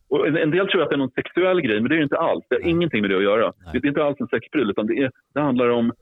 [0.08, 2.02] och en, en del tror att det är någon sexuell grej, men det är det
[2.02, 2.44] inte alls.
[2.48, 3.52] Det har ingenting med det att göra.
[3.58, 3.70] Nej.
[3.72, 5.92] Det, det är inte alls en sexpryl, utan det, är, det handlar om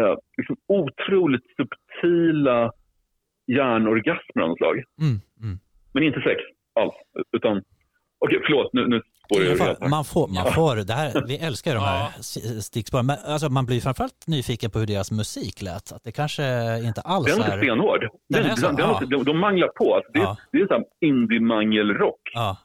[0.00, 2.72] eh, liksom otroligt subtila
[3.46, 4.76] hjärnorgasmer av något slag.
[5.00, 5.58] Mm, mm.
[5.92, 6.40] Men inte sex
[6.80, 6.94] alls.
[7.36, 7.62] Utan...
[8.18, 8.72] Okej, förlåt.
[8.72, 12.22] Nu, nu spårar man får, man får, det här, vi älskar de här Ja.
[12.60, 15.92] stickspåren, men alltså, man blir framförallt nyfiken på hur deras musik lät.
[15.92, 16.44] Att det kanske
[16.84, 17.54] inte alls Den är är...
[17.54, 18.00] inte stenhård.
[18.00, 18.66] Den, Den är så?
[18.66, 19.00] den, den, Ja.
[19.10, 19.94] de, de manglar på.
[19.94, 20.36] Alltså, det, Ja.
[20.52, 22.20] det är så här indie-mangelrock.
[22.34, 22.56] Ja,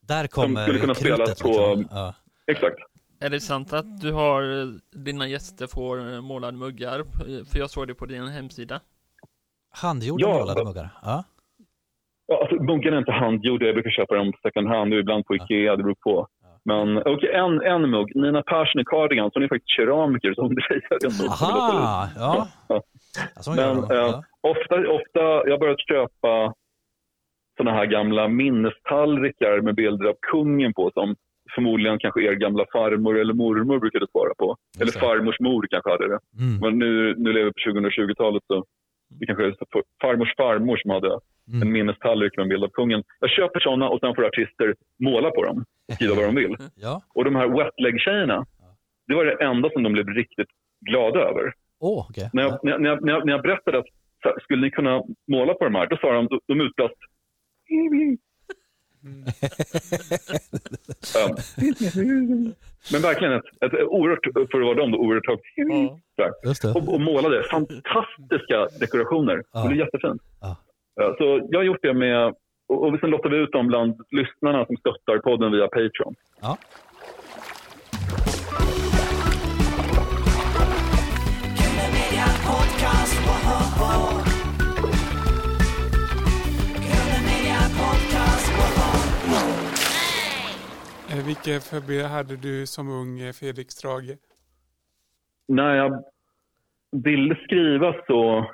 [0.00, 1.42] där kommer skulle kunna spelas krutet.
[1.42, 1.96] på- liksom.
[1.98, 2.14] Ja.
[2.46, 2.76] Exakt.
[3.24, 4.66] Är det sant att du har, eh,
[5.04, 6.98] dina gäster får eh, målade muggar?
[7.00, 8.80] Eh, För jag såg det på din hemsida.
[9.82, 10.38] Handgjorda Ja.
[10.38, 10.88] målade muggar.
[11.02, 11.24] Ja.
[12.26, 13.66] Ja, alltså, muggarna är inte handgjorda.
[13.66, 15.76] Jag brukar köpa dem second hand och ibland på Ikea.
[15.76, 16.28] Det beror på.
[16.64, 18.16] Men okej, en, en mugg.
[18.16, 19.30] Nina Persson i Cardigans.
[19.34, 21.32] Hon är faktiskt keramiker som drejar den muggen.
[21.82, 22.48] Aha, ja.
[23.36, 24.24] Alltså, hon gör Men eh, ja.
[24.40, 26.54] ofta, ofta, jag har börjat köpa
[27.56, 31.16] såna här gamla minnestallrikar med bilder av kungen på som
[31.54, 34.56] förmodligen kanske er gamla farmor eller mormor brukade svara på.
[34.80, 34.98] Eller det.
[34.98, 36.18] farmors mor kanske hade det.
[36.40, 38.64] Mm, Men nu, nu lever vi på 2020-talet så
[39.20, 41.08] det kanske är så farmors farmor som hade
[41.52, 41.72] en mm.
[41.72, 43.02] minnestallrik med en bild av kungen.
[43.20, 46.56] Jag köper såna och sen får artister måla på dem och skriva vad de vill.
[46.74, 48.46] Ja, Och de här wetleg-tjejerna,
[49.06, 50.48] det var det enda som de blev riktigt
[50.90, 51.52] glada över.
[51.80, 52.30] åh, okej.
[52.32, 53.86] När jag, när, jag- när, jag, när, jag, berättade att
[54.42, 56.94] skulle ni kunna måla på de här, då sa de, de utbrast
[61.14, 61.36] Ja.
[62.92, 65.44] Men verkligen ett, ett oerhört, för att vara dem, då, oerhört högt.
[66.16, 66.38] Ja.
[66.74, 69.42] Och, och målade fantastiska dekorationer.
[69.52, 69.62] Ja.
[69.62, 70.22] Det blev jättefint.
[70.40, 70.56] Ja.
[70.96, 72.34] Ja, Så jag har gjort det med,
[72.68, 76.14] och, och sen lottar vi ut dem bland lyssnarna som stöttar podden via Patreon.
[91.46, 94.16] Eh, Vilka förebilder hade du som ung eh, Felix Strage?
[95.48, 96.04] När jag
[96.90, 98.50] ville skriva så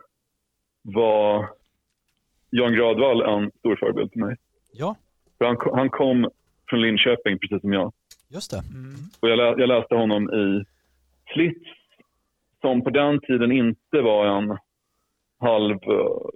[0.83, 1.49] var
[2.51, 4.37] Jan Gradvall en stor förebild till mig.
[4.73, 4.97] Ja,
[5.39, 6.31] För han, han kom
[6.69, 7.93] från Linköping, precis som jag.
[8.29, 8.63] just det.
[9.21, 10.65] Och jag, lä, jag läste honom i
[11.33, 11.71] Slits,
[12.61, 14.59] som på den tiden inte var en
[15.41, 16.29] halv uh,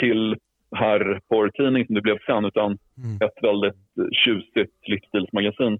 [0.00, 0.36] kill
[0.76, 3.16] herr porrtidning som det blev sen, utan Mm.
[3.16, 3.76] ett väldigt
[4.24, 5.78] tjusigt livsstilsmagasin.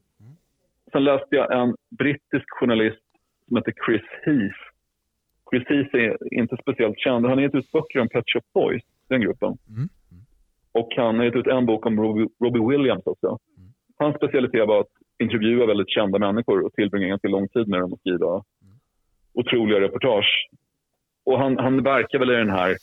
[0.93, 3.03] Sen läste jag en brittisk journalist
[3.49, 4.59] som heter Chris Heath.
[5.51, 7.27] Chris Heath är inte speciellt känd.
[7.27, 9.59] Han har gett ut böcker om Pet Shop Boys, den gruppen.
[9.69, 9.89] Mm.
[10.73, 13.39] Och han har gett ut en bok om Robbie, Robbie Williams också.
[13.99, 17.93] Hans specialitet var att intervjua väldigt kända människor och tillbringa ganska lång tid med dem
[17.93, 18.43] och skriva
[19.35, 20.49] otroliga reportage.
[21.25, 22.77] Och han, han verkar väl i den här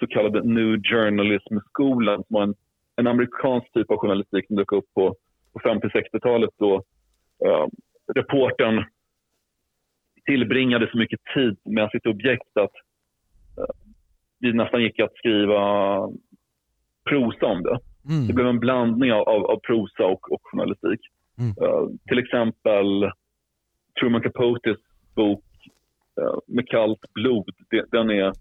[0.00, 2.54] så kallade New Journalism-skolan som var en
[2.98, 5.14] en amerikansk typ av journalistik som dök upp på,
[5.52, 6.76] på 50-60-talet då
[7.46, 7.66] uh,
[8.14, 8.84] reportern
[10.24, 12.72] tillbringade så mycket tid med sitt objekt att
[13.58, 13.74] uh,
[14.40, 15.62] det nästan gick att skriva
[17.08, 17.78] prosa om det.
[18.02, 18.34] Det Mm.
[18.34, 21.00] blev en blandning av, av, av prosa och, och journalistik.
[21.38, 21.50] Mm.
[21.50, 23.10] Uh, till exempel
[24.00, 24.78] Truman Capotes
[25.14, 25.44] bok
[26.20, 28.32] uh, Med kallt blod, det, den är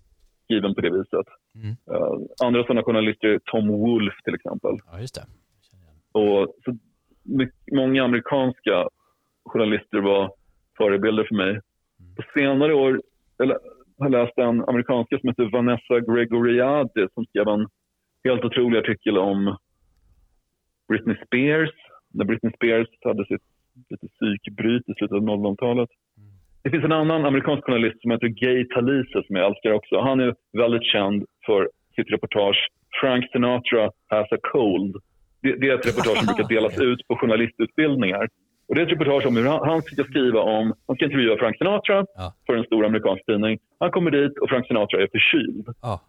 [0.44, 1.28] skriven på det viset.
[1.64, 1.70] Mm.
[1.70, 4.78] Uh, andra sådana journalister är Tom Wolfe till exempel.
[4.92, 5.26] Ja, just det.
[6.12, 6.78] Och så,
[7.24, 8.90] my- många amerikanska
[9.46, 10.32] journalister var
[10.78, 11.60] förebilder för mig.
[12.16, 13.02] På senare år
[13.38, 13.48] jag
[13.98, 17.68] har jag läst en amerikanska som heter Vanessa Gregoriadi som skrev en
[18.24, 19.58] helt otrolig artikel om
[20.88, 21.70] Britney Spears.
[22.14, 23.42] När Britney Spears hade sitt
[23.90, 25.90] lite psykbryt i slutet av 00-talet.
[26.64, 30.00] Det finns en annan amerikansk journalist som heter Gay Talise som jag älskar också.
[30.00, 31.62] Han är väldigt känd för
[31.96, 32.60] sitt reportage
[33.02, 33.84] Frank Sinatra
[34.14, 34.96] has a cold.
[35.42, 38.26] Det, det är ett reportage som brukar delas ut på journalistutbildningar.
[38.68, 41.38] Och det är ett reportage om hur han, han ska skriva om, han ska intervjua
[41.38, 42.34] Frank Sinatra Ja.
[42.46, 43.60] för en stor amerikansk tidning.
[43.80, 45.68] Han kommer dit och Frank Sinatra är förkyld.
[45.82, 46.02] Ja.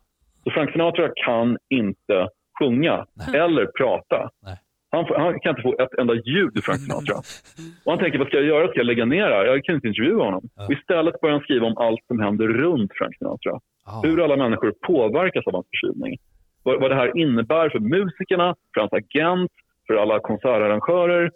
[0.45, 3.41] Så Frank Sinatra kan inte sjunga Nej.
[3.41, 4.31] eller prata.
[4.43, 4.57] Nej.
[4.91, 7.15] Han, han kan inte få ett enda ljud Frank Sinatra.
[7.85, 8.69] Och han tänker, vad ska jag göra?
[8.69, 9.45] Ska jag lägga ner det här?
[9.45, 10.45] Jag kan inte intervjua honom.
[10.57, 10.65] Ja.
[10.67, 13.61] Och istället börjar han skriva om allt som händer runt Frank Sinatra.
[13.87, 14.01] Ja.
[14.05, 16.17] Hur alla människor påverkas av hans förkylning.
[16.63, 19.53] Vad, vad det här innebär för musikerna, för hans agent,
[19.87, 21.31] för alla konsertarrangörer.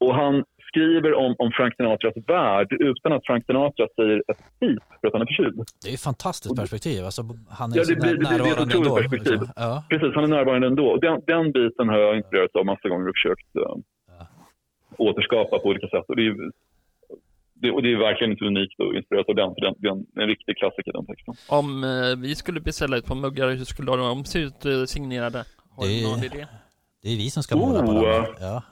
[0.00, 0.44] Och han
[0.76, 5.12] skriver om, om Frank Sinatras värld utan att Frank Sinatra säger ett pip för att
[5.16, 5.56] han är förkyld.
[5.84, 7.04] Det är ett fantastiskt perspektiv.
[7.04, 7.22] Alltså,
[7.58, 8.96] han är Ja, det blir- det blir- det är ett närvarande otroligt ändå.
[8.96, 9.32] perspektiv.
[9.32, 9.52] liksom.
[9.56, 9.84] Ja.
[9.90, 10.88] Precis, han är närvarande ändå.
[11.06, 13.76] Den, den biten har jag inspirerats av massa gånger och försökt uh,
[15.06, 16.04] återskapa på olika sätt.
[16.08, 16.34] Och det, är,
[17.54, 20.22] det, och det är verkligen inte unikt att inspireras av den, för den, den är
[20.22, 21.34] en riktig klassiker den texten.
[21.48, 25.44] Om eh, vi skulle beställa ett par muggar, hur skulle de se ut eh, signerade?
[25.76, 26.46] Har Det du någon idé?
[27.02, 28.24] Det är vi som ska måla på Oh, dem.
[28.40, 28.62] eh.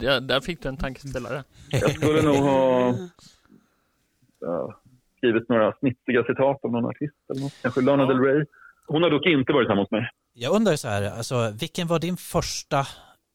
[0.00, 0.20] Ja.
[0.20, 1.44] Där, fick du en tankeställare.
[1.70, 2.88] Jag skulle nog ha
[4.46, 4.70] uh,
[5.16, 7.62] skrivit några snitsiga citat av någon artist eller något.
[7.62, 8.08] Kanske Lana Ja.
[8.08, 8.44] Del Rey.
[8.86, 10.10] Hon har dock inte varit hemma hos mig.
[10.32, 12.86] Jag undrar så här, alltså, vilken var din första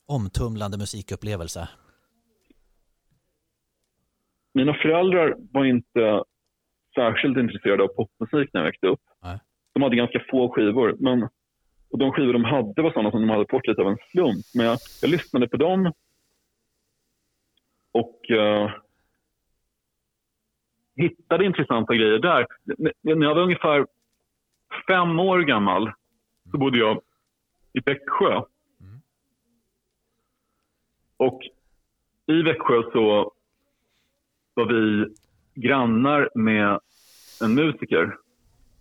[0.08, 1.70] omtumlande musikupplevelse?
[4.54, 6.24] Mina föräldrar var inte
[6.96, 9.02] särskilt intresserade av popmusik när jag växte upp.
[9.24, 9.40] Nej.
[9.74, 10.96] De hade ganska få skivor.
[11.00, 11.24] Men,
[11.92, 14.46] och de skivor de hade var sådana som de hade fått lite av en slump.
[14.54, 15.92] Men jag, jag lyssnade på dem.
[17.96, 18.72] Och eh,
[20.96, 22.48] hittade intressanta grejer där.
[23.02, 23.88] När jag var ungefär
[24.88, 25.92] fem år gammal
[26.52, 27.02] så bodde jag
[27.74, 28.42] i Växjö.
[31.18, 31.42] Och
[32.26, 33.34] i Växjö så
[34.54, 35.06] var vi
[35.54, 36.80] grannar med
[37.42, 38.18] en musiker.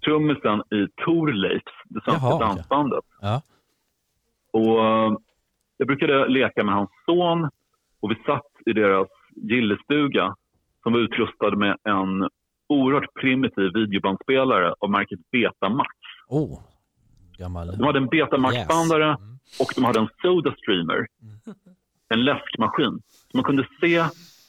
[0.05, 3.05] Trummisen i Thorleifs, det svenska Jaha, dansbandet.
[3.21, 3.43] Ja.
[4.51, 5.13] Och eh,
[5.77, 7.51] jag brukade leka med hans son
[8.01, 10.35] och vi satt i deras gillestuga
[10.83, 12.29] som var utrustad med en
[12.69, 15.91] oerhört primitiv videobandspelare av märket Betamax.
[16.29, 16.61] Oh,
[17.39, 17.67] gammal...
[17.79, 19.19] De hade en Betamax-bandare Yes.
[19.21, 19.39] Mm.
[19.61, 21.07] och de hade en Soda Streamer.
[22.09, 23.01] En läskmaskin.
[23.31, 24.05] Så man kunde se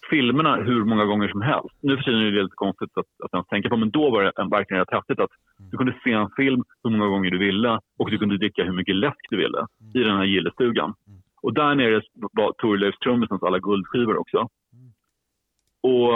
[0.10, 1.76] filmerna hur många gånger som helst.
[1.82, 4.24] Nu för tiden är det lite konstigt att, att ens tänka på, men då var
[4.24, 5.30] det en- verkligen rätt häftigt att
[5.72, 8.74] du kunde se en film hur många gånger du ville och du kunde dricka hur
[8.74, 10.94] mycket läsk du ville i den här gillestugan.
[11.46, 14.50] Och där nere var Thorleifs trummisens alla guldskivor också.
[15.82, 16.14] Och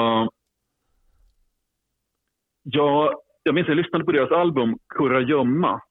[2.63, 3.13] jag,
[3.43, 5.81] jag minns jag lyssnade på deras album Kurragömma.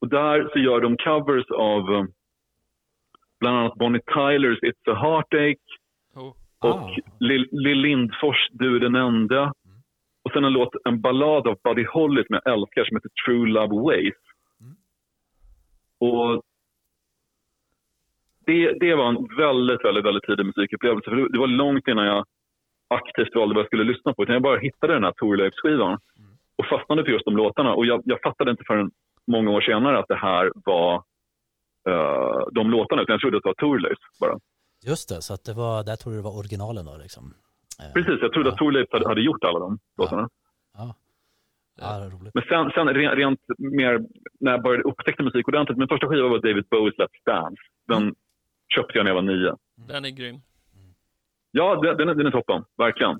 [0.00, 2.04] Och där så gör de covers av eh,
[3.40, 5.56] bland annat Bonnie Tylers It's a Heartache
[6.14, 6.26] Oh.
[6.58, 6.96] och Ah.
[7.20, 9.52] Lill Lill Lindfors Du är den enda.
[10.22, 13.48] Och sen en låt, en ballad av Buddy Holly som jag älskar som heter True
[13.48, 14.14] Love Ways.
[15.98, 16.42] Och
[18.50, 21.10] det, det var en väldigt, väldigt, väldigt tidig musikupplevelse.
[21.10, 22.24] För det, det var långt innan jag
[22.98, 24.22] aktivt valde vad jag skulle lyssna på.
[24.22, 25.98] Utan jag bara hittade den här Thorleifs-skivan
[26.58, 27.74] och fastnade för just de låtarna.
[27.74, 28.90] Och jag, jag fattade inte förrän
[29.26, 30.94] många år senare att det här var
[31.88, 33.02] eh, de låtarna.
[33.02, 34.38] Utan jag trodde att det var Thorleifs bara.
[34.86, 37.24] Just det, så att det var, där tror du det var originalen då liksom.
[37.80, 40.28] Eh, Precis, jag trodde att Thorleifs hade, hade gjort alla de låtarna.
[40.78, 40.94] Ja,
[41.80, 42.10] ja.
[42.34, 44.00] Men sen, sen rent, rent mer,
[44.40, 47.62] när jag började upptäcka musik ordentligt, min första skiva var David Bowies Let's Dance.
[47.88, 48.14] Den
[48.74, 49.56] köpte jag när jag var nio.
[49.88, 50.40] Den är grym.
[51.50, 53.10] Ja, den, den, är, den är toppen, verkligen.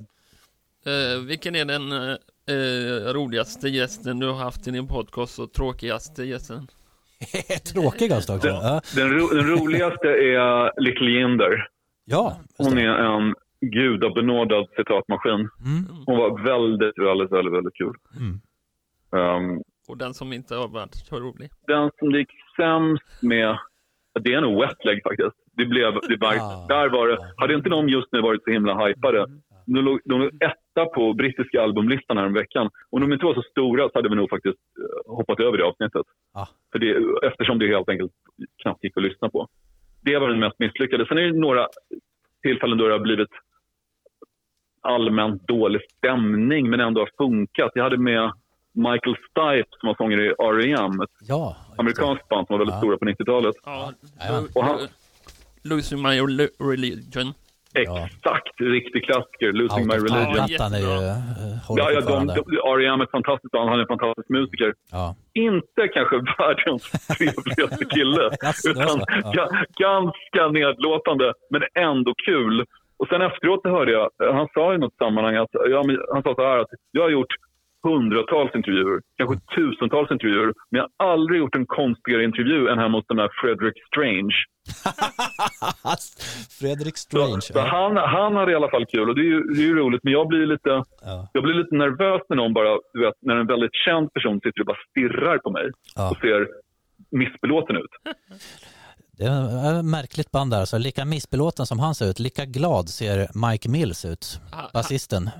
[0.86, 2.16] Eh, vilken är den eh,
[2.54, 6.66] eh, roligaste gästen du har haft i din podcast och tråkigaste gästen?
[7.74, 8.48] Tråkigast också.
[8.48, 11.68] Ja, Den, ro, den roligaste är Little Jinder.
[12.04, 15.34] ja Hon är en gudabenådad citatmaskin.
[15.64, 15.84] Mm.
[16.06, 17.94] Hon var väldigt, väldigt, väldigt, väldigt kul.
[18.16, 18.40] Mm.
[19.12, 21.50] Um, Och den som inte har varit så rolig.
[21.66, 23.58] Den som det gick sämst med,
[24.20, 25.36] det är nog Wetleg faktiskt.
[25.56, 26.66] Det blev, det var, Ah.
[26.68, 29.26] där var det, hade inte de just nu varit så himla hypade,
[29.66, 32.70] de låg, de låg etta på brittiska albumlistan här veckan.
[32.90, 35.64] Om de inte var så stora så hade vi nog faktiskt eh, hoppat över det
[35.64, 36.06] avsnittet.
[36.34, 36.46] Ah.
[36.72, 36.96] För det,
[37.26, 38.12] eftersom det helt enkelt
[38.62, 39.48] knappt gick att lyssna på.
[40.02, 41.06] Det var den mest misslyckade.
[41.06, 41.66] Sen är det några
[42.42, 43.28] tillfällen då det har blivit
[44.82, 47.72] allmänt dålig stämning men ändå har funkat.
[47.74, 48.32] Jag hade med
[48.88, 51.00] Michael Stipe som var sångare i R.E.M.
[51.04, 52.78] Ett Ja, amerikanskt band som var väldigt Ja.
[52.80, 53.56] stora på 90-talet.
[53.64, 54.48] Ja, Jajamän.
[54.54, 54.88] Och han-
[55.64, 57.28] Losing My Rel- Religion.
[57.72, 58.06] Ja.
[58.06, 59.52] Exakt, riktig klassiker.
[59.52, 60.74] Losing My Religion.
[60.74, 60.92] Är ju...
[61.08, 61.16] Eh,
[61.68, 62.40] Ja, ja, de, de,
[62.74, 63.00] R.E.M.
[63.00, 63.68] är ett fantastiskt band.
[63.70, 64.74] Han är en fantastisk musiker.
[64.90, 65.14] Ja.
[65.34, 66.82] Inte kanske världens
[67.18, 68.24] trevligaste kille,
[68.70, 68.96] utan?
[69.22, 69.32] Ja.
[69.36, 72.64] ga- ganska nedlåtande, men ändå kul.
[72.96, 76.34] Och sen efteråt hörde jag, han sa i något sammanhang att, ja, men han sa
[76.34, 77.34] så här att jag har gjort
[77.82, 82.98] hundratals intervjuer, kanske tusentals intervjuer, men jag har aldrig gjort en konstigare intervju än hemma
[82.98, 84.34] hos den här Frederick Strange.
[86.60, 87.40] Fredrik Så, Strange.
[87.40, 87.66] så Ja.
[87.76, 90.04] han, han hade i alla fall kul och det är ju, det är ju roligt,
[90.04, 90.68] men jag blir lite
[91.02, 91.28] Ja.
[91.32, 94.60] jag blir lite nervös när någon bara, du vet, när en väldigt känd person sitter
[94.60, 96.10] och bara stirrar på mig Ja.
[96.10, 96.48] och ser
[97.10, 97.90] missbelåten ut.
[99.18, 100.64] Det är ett märkligt band där.
[100.64, 104.40] Så lika missbelåten som han ser ut, lika glad ser Mike Mills ut.
[104.52, 105.30] Ha- Basisten.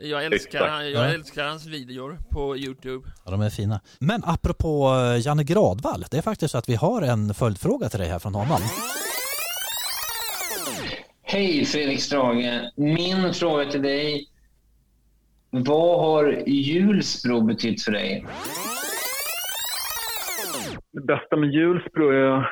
[0.00, 3.08] Jag älskar, jag älskar hans videor på Youtube.
[3.24, 3.80] Ja, de är fina.
[3.98, 8.00] Men apropå eh, Janne Gradvall, det är faktiskt så att vi har en följdfråga till
[8.00, 8.60] dig här från honom.
[11.22, 12.70] Hej Fredrik Strage.
[12.76, 14.28] Min fråga till dig.
[15.50, 18.26] Vad har Hjulsbro betytt för dig?
[20.92, 22.32] Det bästa med Hjulsbro är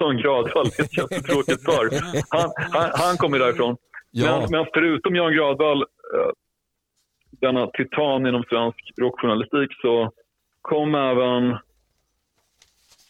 [0.00, 1.90] Jan Gradvall, det är ett jättetråkigt svar.
[2.28, 3.76] Han, han, han kommer därifrån.
[4.12, 4.40] Ja.
[4.40, 6.30] Men, men förutom Jan Gradvall, eh,
[7.30, 10.10] denna titan inom svensk rockjournalistik, så
[10.60, 11.58] kom även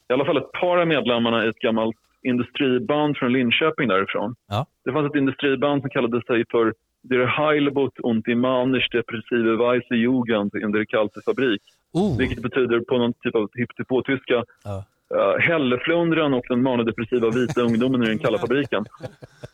[0.08, 4.34] i alla fall ett par av medlemmarna i ett gammalt industriband från Linköping därifrån.
[4.48, 4.66] Ja.
[4.84, 9.94] Det fanns ett industriband som kallade sig för Der Heilbot und die Manisch Depressive Weise
[9.94, 11.62] Jugend in der Kalte Fabrik.
[11.92, 14.84] Oh, Vilket betyder på någon typ av hittepå-tyska ja.
[15.14, 18.84] Uh, Hälleflundran och den manodepressiva vita ungdomen i den kalla fabriken.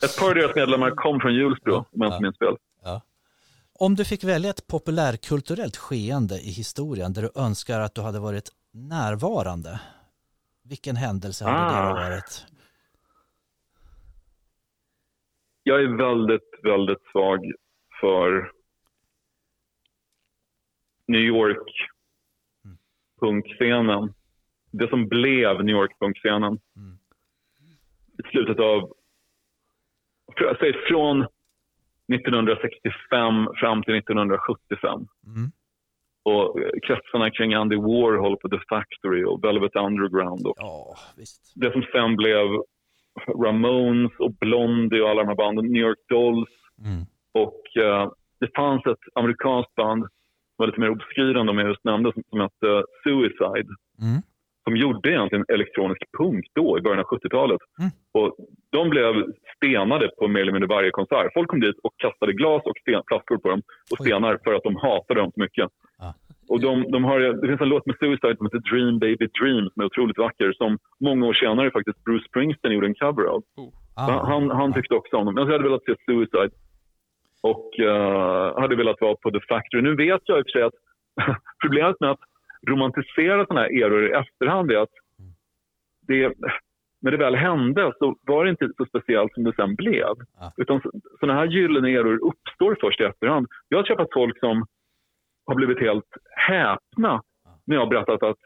[0.05, 2.15] Ett par av deras medlemmar kom från Hjulsbro, om jag Ja.
[2.15, 2.57] inte minns fel.
[3.81, 8.19] Om du fick välja ett populärkulturellt skeende i historien där du önskar att du hade
[8.21, 9.81] varit närvarande,
[10.65, 11.89] vilken händelse hade Ah.
[11.89, 12.45] det varit?
[15.63, 17.53] Jag är väldigt, väldigt svag
[18.01, 18.53] för
[21.09, 21.89] New York
[23.21, 24.15] punkscenen.
[24.71, 26.59] Det som blev New York punkscenen.
[26.77, 26.99] Mm.
[28.19, 28.93] I slutet av,
[30.59, 31.27] säger från
[32.15, 34.91] 1965 fram till 1975.
[35.27, 35.51] Mm.
[36.23, 40.97] Och eh, kretsarna kring Andy Warhol på The Factory och Velvet Underground och Ja,
[41.55, 42.47] det som sen blev
[43.45, 46.49] Ramones och Blondie och alla de här banden, New York Dolls
[46.85, 47.05] Mm.
[47.33, 50.11] och eh, det fanns ett amerikanskt band som
[50.57, 53.69] var lite mer obskyra än de jag just nämnde som, som hette Suicide
[54.03, 54.23] Mm.
[54.69, 57.61] Som gjorde egentligen elektronisk punk då i början av 70-talet.
[57.79, 57.91] Mm.
[58.17, 58.37] Och
[58.71, 59.13] de blev
[59.57, 61.35] stenade på mer eller mindre varje konsert.
[61.35, 64.07] Folk kom dit och kastade glas och sten, flaskor på dem och Oj.
[64.07, 65.69] stenar för att de hatade dem så mycket.
[65.99, 66.15] Ja.
[66.49, 69.65] Och de, de har, det finns en låt med Suicide som heter Dream Baby Dream
[69.71, 73.43] som är otroligt vacker som många år senare faktiskt Bruce Springsteen gjorde en cover av.
[73.97, 74.27] Ah.
[74.31, 75.37] Han, han, tyckte också om dem.
[75.37, 76.55] Jag hade velat se Suicide
[77.53, 79.83] och eh, hade velat vara på The Factory.
[79.83, 80.79] Nu vet jag i och för sig att
[81.63, 82.25] problemet med att
[82.67, 84.93] romantisera sådana här eror i efterhand är att
[86.01, 86.35] det,
[87.01, 90.15] när det väl hände så var det inte så speciellt som det sen blev.
[90.41, 90.53] Ja.
[90.57, 90.81] Utan
[91.21, 93.47] sådana här gyllene eror uppstår först i efterhand.
[93.69, 94.67] Jag har träffat folk som
[95.47, 97.23] har blivit helt häpna
[97.67, 98.39] när jag har berättat att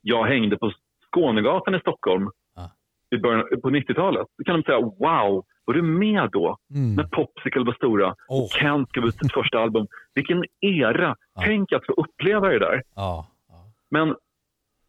[0.00, 0.72] jag hängde på
[1.06, 2.70] Skånegatan i Stockholm Ja.
[3.10, 4.26] i början, på 90-talet.
[4.38, 6.56] Då kan de säga wow, var du med då?
[6.74, 6.94] Mm.
[6.94, 8.42] När Popsicle var stora Åh.
[8.44, 9.86] och Kent gav ut sitt första album.
[10.14, 11.16] Vilken era!
[11.34, 11.42] Ja.
[11.44, 12.82] Tänk att få uppleva det där.
[12.94, 13.26] Ja.
[13.48, 13.54] ja.
[13.90, 14.08] Men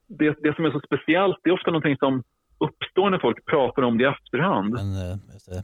[0.07, 2.23] det, det som är så speciellt, det är ofta någonting som
[2.57, 4.77] uppstår när folk pratar om det i efterhand.
[4.79, 5.63] En eh,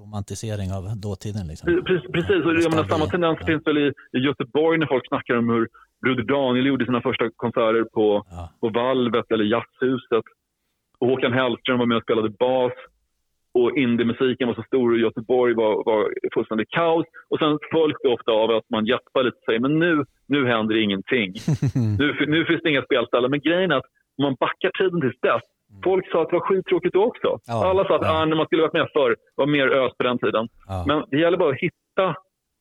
[0.00, 1.82] romantisering av dåtiden liksom.
[1.86, 2.44] Precis, precis.
[2.46, 3.46] och jag menar, samma tendens Ja.
[3.46, 5.68] finns väl i, i Göteborg när folk snackar om hur
[6.02, 8.50] Broder Daniel gjorde sina första konserter på, Ja.
[8.60, 10.24] på Valvet eller Jazzhuset.
[10.98, 12.72] Och Håkan Hellström var med och spelade bas.
[13.54, 17.06] Och indiemusiken var så stor och Göteborg var, var fullständigt kaos.
[17.30, 20.46] Och sen följs det ofta av att man jappar lite och säger men nu, nu
[20.46, 21.34] händer ingenting.
[21.98, 23.30] nu, nu finns det inga spelställen.
[23.30, 25.42] Men grejen är att om man backar tiden tills dess.
[25.84, 27.38] Folk sa att det var skittråkigt då också.
[27.46, 28.22] Ja, Alla sa att ja.
[28.22, 30.48] ah, när man skulle varit med förr var mer ös på den tiden.
[30.68, 30.84] Ja.
[30.86, 32.16] Men det gäller bara att hitta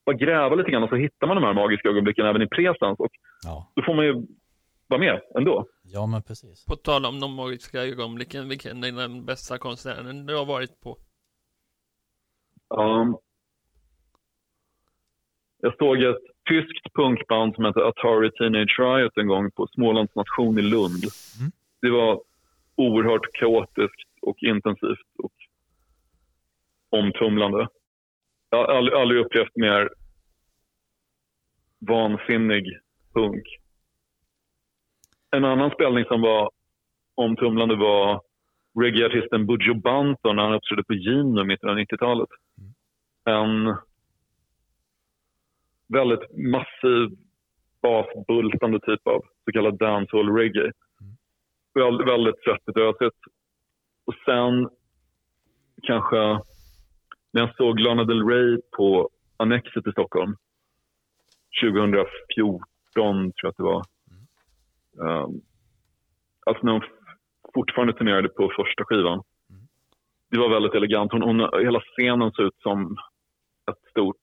[0.05, 2.99] bara gräva lite grann och så hittar man de här magiska ögonblicken även i presens.
[2.99, 3.11] Och
[3.43, 4.13] Ja, då får man ju
[4.87, 5.65] vara med ändå.
[5.93, 6.65] Ja men precis.
[6.65, 10.97] På tal om de magiska ögonblicken, vilken är den bästa konserten du har varit på?
[12.69, 13.17] Um,
[15.57, 20.59] jag såg ett tyskt punkband som heter Atari Teenage Riot en gång på Smålands nation
[20.59, 21.03] i Lund.
[21.39, 21.51] Mm.
[21.81, 22.21] Det var
[22.75, 25.33] oerhört kaotiskt och intensivt och
[26.89, 27.67] omtumlande.
[28.49, 29.89] Jag har aldrig, aldrig upplevt mer
[31.79, 32.79] vansinnig
[33.13, 33.60] punk.
[35.31, 36.51] En annan spelning som var
[37.15, 38.21] omtumlande var
[38.79, 42.29] reggaeartisten Bujo Banton när han uppträdde på Gino i mitten av 90-talet.
[43.25, 43.75] En
[45.87, 47.17] väldigt massiv
[47.81, 50.71] basbultande typ av så kallad dancehall reggae.
[51.73, 53.17] Väldigt, väldigt svettigt och ösigt.
[54.05, 54.69] Och sen
[55.83, 56.39] kanske
[57.31, 60.35] när jag såg Lana Del Rey på Annexet i Stockholm
[61.63, 62.61] 2014
[62.95, 63.83] tror jag att det var.
[64.97, 65.41] Um,
[66.45, 66.81] alltså när hon
[67.53, 69.23] fortfarande turnerade på första skivan.
[70.29, 71.11] Det var väldigt elegant.
[71.11, 72.97] Hon, hon, hela scenen såg ut som
[73.71, 74.19] ett stort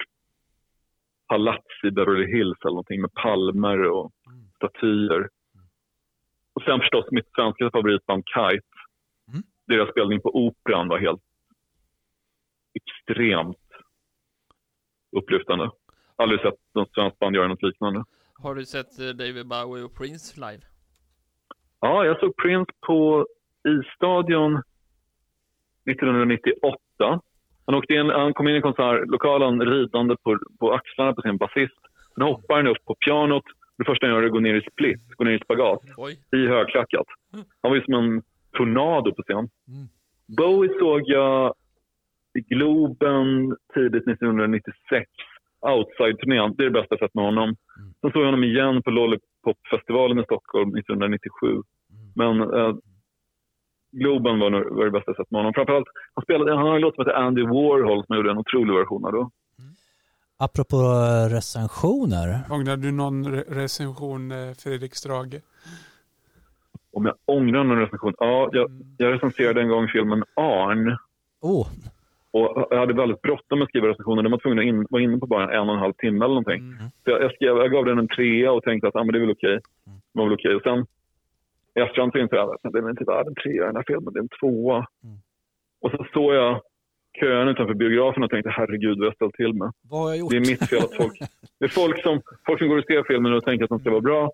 [1.28, 4.12] palats i Beverly Hills eller någonting med palmer och
[4.56, 5.28] statyer.
[6.52, 8.66] Och sen förstås mitt svenska favoritband Kite.
[9.28, 9.42] Mm.
[9.66, 11.22] Deras spelning på Operan var helt
[12.74, 13.68] extremt
[15.16, 15.70] upplyftande.
[16.16, 18.04] Aldrig sett något svenskt band göra något liknande.
[18.42, 20.62] Har du sett eh, David Bowie och Prince live?
[21.80, 23.26] Ja, jag såg Prince på
[23.68, 24.62] Isstadion
[25.90, 27.20] 1998.
[27.66, 31.80] Han, åkte in, han kom in i konsertlokalen ridande på, på axlarna på sin basist.
[32.14, 33.44] Sen hoppar han upp på pianot.
[33.78, 36.18] Det första han gör är att gå ner i split, gå ner i spagat, Oj,
[36.32, 37.06] i högklackat.
[37.32, 38.22] Han var ju som en
[38.52, 39.36] tornado på scen.
[39.36, 39.88] Mm.
[40.36, 41.54] Bowie såg jag
[42.34, 45.10] i Globen tidigt 1996.
[45.60, 47.56] Outside-turnén, det är det bästa jag sett med honom.
[48.00, 51.62] Sen såg jag honom igen på Lollipop-festivalen i Stockholm 1997.
[52.14, 52.74] Men eh,
[53.92, 55.52] Globen var, var det bästa jag sett med honom.
[55.54, 58.74] Framförallt, han, spelade, han har en låt som heter Andy Warhol som gjorde en otrolig
[58.74, 59.30] version av då.
[60.40, 62.40] Apropå eh, recensioner.
[62.50, 65.40] Ångrar du någon re- recension, eh, Fredrik Strage?
[66.92, 68.14] Om jag ångrar någon recension?
[68.18, 70.96] Ja, jag, jag recenserade en gång filmen Arn.
[71.40, 71.66] Oh,
[72.38, 74.24] Och jag hade väldigt bråttom med att skriva recensionen.
[74.24, 76.34] Den var tvungen att in, vara inne på bara en och en halv timme eller
[76.34, 76.62] någonting.
[77.04, 79.18] Så jag, jag, skrev, jag gav den en trea och tänkte att ah, men det
[79.18, 79.58] är väl okej.
[79.84, 80.54] Det var väl okej.
[80.54, 80.86] Och sen
[81.74, 84.12] i efterhand så insåg jag att det är inte värd en trea den här filmen.
[84.12, 84.86] Det är en tvåa.
[85.80, 86.60] Och så såg jag
[87.20, 89.72] kön utanför biografen och tänkte herregud vad jag ställt till med.
[89.90, 90.30] vad har jag gjort?
[90.30, 91.18] Det är mitt fel att folk...
[91.58, 93.90] Det är folk som, folk som går och ser filmen och tänker att den ska
[93.90, 94.30] vara bra.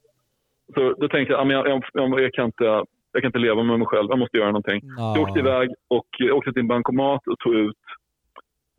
[0.75, 2.65] Så då tänkte jag, men jag, jag, jag, jag, kan inte,
[3.13, 4.07] jag kan inte leva med mig själv.
[4.11, 4.81] Jag måste göra någonting.
[4.97, 5.15] Ja.
[5.17, 7.77] Jag åkte iväg och jag åkte till en bankomat och tog ut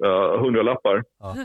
[0.06, 1.04] uh, hundralappar.
[1.20, 1.36] Ja.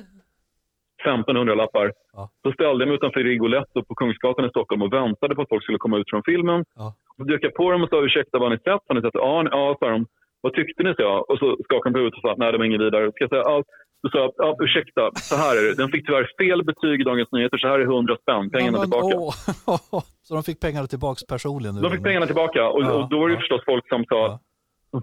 [1.04, 1.92] 1500 lappar.
[2.12, 2.30] Ja.
[2.42, 5.62] Så ställde jag mig utanför Rigoletto på Kungsgatan i Stockholm och väntade på att folk
[5.62, 6.64] skulle komma ut från filmen.
[6.76, 6.94] Ja.
[7.16, 8.82] Så dök jag på dem och sa ursäkta, vad har ni sett?
[8.88, 9.48] Har ni sett Arn?
[9.52, 10.06] Ja, sa de.
[10.40, 10.94] Vad tyckte ni?
[10.94, 11.30] sa jag.
[11.30, 13.10] Och så skakade de på huvudet och sa nej, det var inget vidare.
[13.12, 13.62] Ska jag säga, ja.
[14.02, 15.74] Då sa jag, ja, ursäkta, så här är det.
[15.82, 18.50] Den fick tyvärr fel betyg i Dagens Nyheter, så här är 100 spänn.
[18.50, 19.16] Pengarna Ja, men, tillbaka.
[19.16, 20.02] åh.
[20.26, 21.74] Så de fick pengarna tillbaks personligen?
[21.74, 23.40] nu De fick pengarna tillbaka och, Ja, och då var det ja.
[23.40, 24.38] förstås folk som sa, Ja.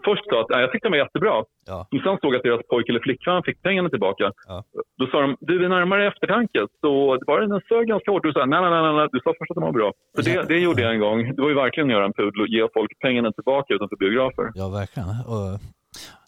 [0.08, 1.36] Först sa att jag tyckte de var jättebra.
[1.72, 1.88] Ja.
[1.90, 4.26] Som sen såg att deras pojke eller flickvän fick pengarna tillbaka.
[4.48, 4.64] Ja.
[5.00, 6.60] Då sa de, du är närmare eftertanke.
[6.82, 6.90] Så
[7.28, 8.24] var den sög ganska hårt.
[8.24, 9.90] Du sa, nej, nej, nej, nej, du sa först att de var bra.
[10.16, 11.18] Så det, det gjorde jag en gång.
[11.36, 14.46] Det var ju verkligen att göra en pudel och ge folk pengarna tillbaka utanför biografer.
[14.54, 15.10] Ja, verkligen.
[15.10, 15.60] Och,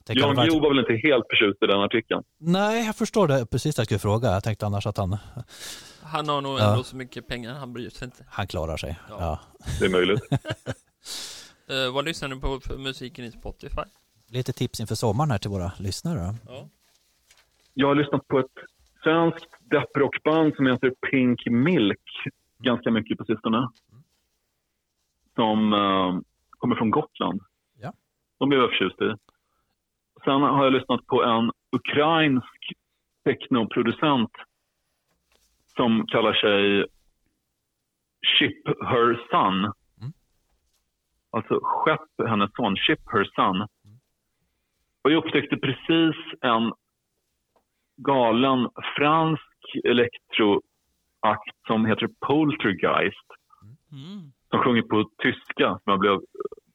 [0.08, 2.24] det Jan Guillou var väl inte helt förtjust i den artikeln.
[2.40, 3.46] Nej, jag förstår det.
[3.52, 4.28] Precis det jag skulle fråga.
[4.32, 5.18] Jag tänkte annars att han,
[6.04, 6.72] han har nog Ja.
[6.72, 8.24] ändå så mycket pengar, han bryr sig inte.
[8.30, 9.00] han klarar sig.
[9.10, 9.16] Ja.
[9.20, 9.40] Ja.
[9.80, 10.22] Det är möjligt.
[11.70, 13.82] Eh, vad lyssnar du på för musiken i Spotify?
[14.28, 16.36] Lite tips inför sommaren här till våra lyssnare.
[16.48, 16.68] Ja.
[17.74, 18.58] Jag har lyssnat på ett
[19.04, 22.10] svenskt depprockband som heter Pink Milk
[22.60, 23.70] ganska mycket på sistone.
[25.36, 27.42] Som eh, kommer från Gotland.
[27.82, 27.94] Ja.
[28.38, 29.16] De blev jag förtjust i.
[30.24, 32.74] Sen har jag lyssnat på en ukrainsk
[33.24, 34.32] technoproducent
[35.76, 36.86] som kallar sig
[38.38, 39.74] Ship Her Son.
[41.32, 43.62] Alltså skepp hennes son, Ship Her Son.
[45.02, 46.74] Och jag upptäckte precis en
[47.98, 53.28] galen fransk elektroakt som heter Poltergeist.
[53.92, 54.32] Mm.
[54.50, 56.20] Som sjunger på tyska, som jag blev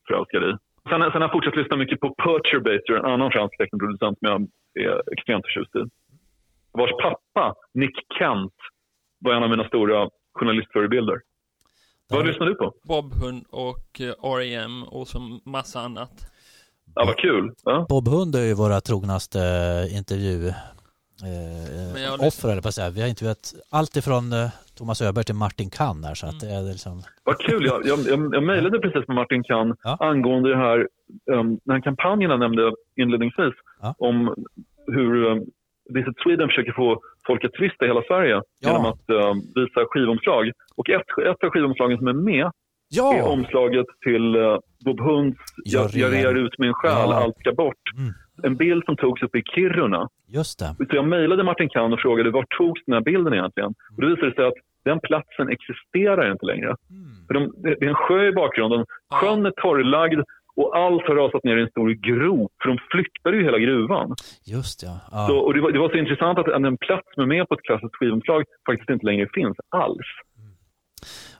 [0.08, 0.56] förälskad i.
[0.88, 4.40] Sen, sen har jag fortsatt lyssna mycket på Perturbator, en annan fransk technoproducent som jag
[4.84, 5.82] är extremt förtjust i.
[6.72, 8.54] Vars pappa, Nick Kent,
[9.18, 11.20] var en av mina stora journalistförebilder.
[12.08, 12.72] Vad lyssnar du på?
[12.82, 14.82] Bobhund och eh, R.E.M.
[14.88, 16.30] och så massa annat.
[16.94, 17.52] Ja, vad kul.
[17.64, 17.86] Ja.
[17.88, 19.38] Bob Hund är ju våra trognaste
[19.90, 20.54] intervju eh,
[21.94, 22.90] Men jag har offer eller på att säga.
[22.90, 24.48] Vi har intervjuat allt ifrån eh,
[24.78, 27.64] Thomas Öberg till Martin Kann här så att det är liksom, Vad kul.
[27.66, 29.96] Jag, jag, jag, jag mejlade precis med Martin Kahn Ja.
[30.00, 30.88] angående det här,
[31.30, 33.94] um, den här kampanjen jag nämnde inledningsvis Ja.
[33.98, 34.34] om
[34.86, 35.44] hur um,
[35.90, 38.42] Visit Sweden försöker få folk att turista i hela Sverige Ja.
[38.68, 40.50] genom att um, visa skivomslag.
[40.76, 42.50] Och ett, ett av skivomslagen som är med är
[42.96, 47.14] ja, omslaget till uh, Bob Hunds Jag jag, rear- ut min själ, Ja.
[47.24, 47.82] allt ska bort.
[47.98, 48.12] Mm.
[48.42, 50.08] En bild som togs upp i Kiruna.
[50.28, 50.86] just det.
[50.90, 53.74] Så jag mejlade Martin Kahn och frågade var togs den här bilden egentligen?
[53.96, 54.54] Och då visade det sig att
[54.84, 56.66] den platsen existerar inte längre.
[56.66, 57.26] Mm.
[57.26, 58.84] För de, det det är en sjö i bakgrunden.
[59.12, 60.20] Sjön är torrlagd
[60.56, 62.52] och allt har rasat ner i en stor grop.
[62.62, 64.14] För de flyttade ju hela gruvan.
[64.54, 64.94] Just ja.
[65.10, 65.26] ja.
[65.28, 67.54] Så, och det, var, det var så intressant att en plats som är med på
[67.54, 70.08] ett klassiskt skivomslag faktiskt inte längre finns alls.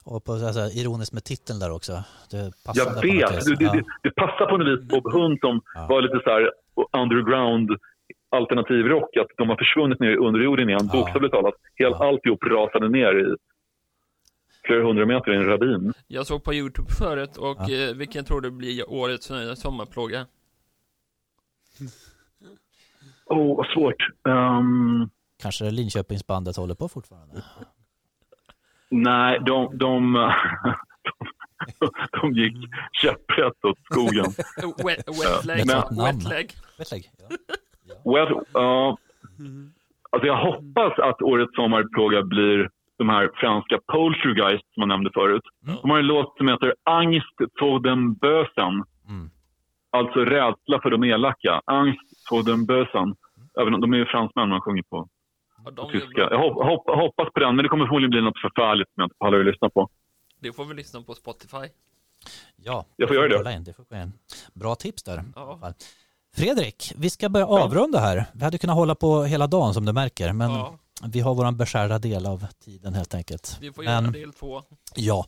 [0.05, 1.93] Och på så här, ironiskt med titeln där också.
[2.33, 5.87] Det passar Jag vet, det, det, det, passar på något vis Bob Hund som Ja.
[5.91, 6.43] var lite så här
[7.03, 7.69] underground
[8.39, 9.17] alternativrock.
[9.17, 11.55] Att de har försvunnit ner i underjorden igen, bokstavligt talat.
[11.81, 12.09] Helt, Ja.
[12.09, 13.25] Alltihop rasade ner i
[14.67, 15.93] flera hundra meter i en ravin.
[16.07, 17.89] Jag såg på Youtube förut och Ja.
[17.89, 20.27] eh, vilken tror du blir årets eh, sommarplåga?
[23.27, 24.03] Åh, oh, vad svårt.
[24.29, 25.09] Ehm,
[25.43, 27.43] Kanske Linköpingsbandet håller på fortfarande.
[28.91, 31.89] Nej, de, de, de,
[32.21, 32.57] de gick
[33.03, 34.25] käpprätt åt skogen.
[34.63, 36.51] Eh, Wet, wetleg, Men- wetleg.
[36.79, 37.11] Wetleg.
[37.19, 37.37] Ja.
[38.53, 38.99] Ja,
[40.11, 45.43] alltså jag hoppas att årets sommarplåga blir de här franska Poltergeist som man nämnde förut.
[45.67, 45.77] Mm.
[45.83, 48.75] De har en låt som heter Angst för den Bösen.
[49.09, 49.31] Mm.
[49.91, 51.61] Alltså rädsla för de elaka.
[51.67, 53.15] Angst för den Bösen.
[53.61, 55.09] Även om de är ju fransmän man sjunger på,
[55.65, 56.21] Ja, på tyska.
[56.31, 59.07] Jag hop, hop, hoppas på den, men det kommer förmodligen bli något förfärligt som jag
[59.07, 59.89] inte pallar att lyssna på.
[60.41, 61.67] Det får vi lyssna på Spotify.
[62.57, 63.63] Ja, Jag får göra det.
[63.67, 64.13] det får in.
[64.55, 65.23] Bra tips där.
[65.35, 65.59] Ja.
[66.37, 68.25] Fredrik, vi ska börja avrunda här.
[68.35, 70.75] Vi hade kunnat hålla på hela dagen som du märker, men Ja,
[71.09, 73.59] vi har vår beskärda del av tiden helt enkelt.
[73.61, 74.63] vi får göra Men, del två.
[74.97, 75.27] ja.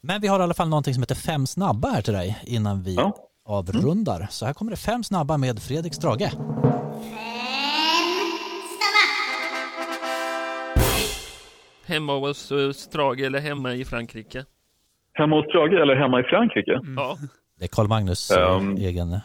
[0.00, 2.82] men vi har i alla fall någonting som heter fem snabba här till dig innan
[2.82, 3.16] vi Ja.
[3.46, 4.26] avrundar.
[4.30, 6.30] Så här kommer det fem snabba med Fredrik Strage.
[11.86, 14.44] Hemma hos uh, Strage eller hemma i Frankrike.
[15.12, 16.80] Hemma hos Strage eller hemma i Frankrike?
[16.96, 17.16] Ja,
[17.58, 18.76] Det är Carl Magnus eh, Ehm.
[18.76, 19.10] egen...
[19.10, 19.20] Ja.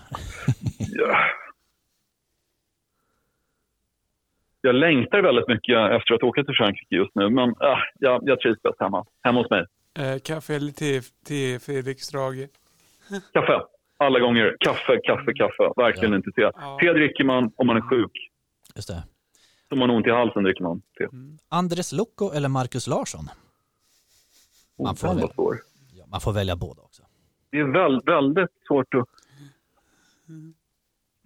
[4.62, 8.39] Jag längtar väldigt mycket efter att åka till Frankrike just nu, men äh, jag, jag
[8.39, 9.05] trivs bäst hemma.
[9.24, 9.66] Hemma hos mig.
[9.99, 12.47] Eh, kaffe eller te, te Fredrik Strage?
[13.34, 13.62] Kaffe.
[13.97, 14.57] Alla gånger.
[14.60, 15.74] Kaffe, kaffe, kaffe.
[15.76, 16.18] Verkligen Ja.
[16.18, 16.41] inte te.
[16.41, 16.78] Ja.
[16.82, 18.12] Te dricker man om man är sjuk.
[18.76, 19.03] Just det.
[19.72, 21.07] Om man har ont i halsen dricker man te.
[21.49, 23.26] Andres Locco eller Marcus Larsson?
[24.84, 25.60] Man får väl-.
[25.93, 27.03] Ja, man får välja båda också.
[27.51, 29.05] Det är väl, väldigt svårt att...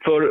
[0.05, 0.21] För,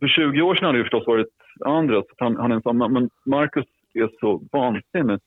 [0.00, 1.28] för 20 år sedan hade det förstås varit
[1.64, 2.04] Andres.
[2.18, 5.24] Han, han är en sån, men Marcus är så vansinnigt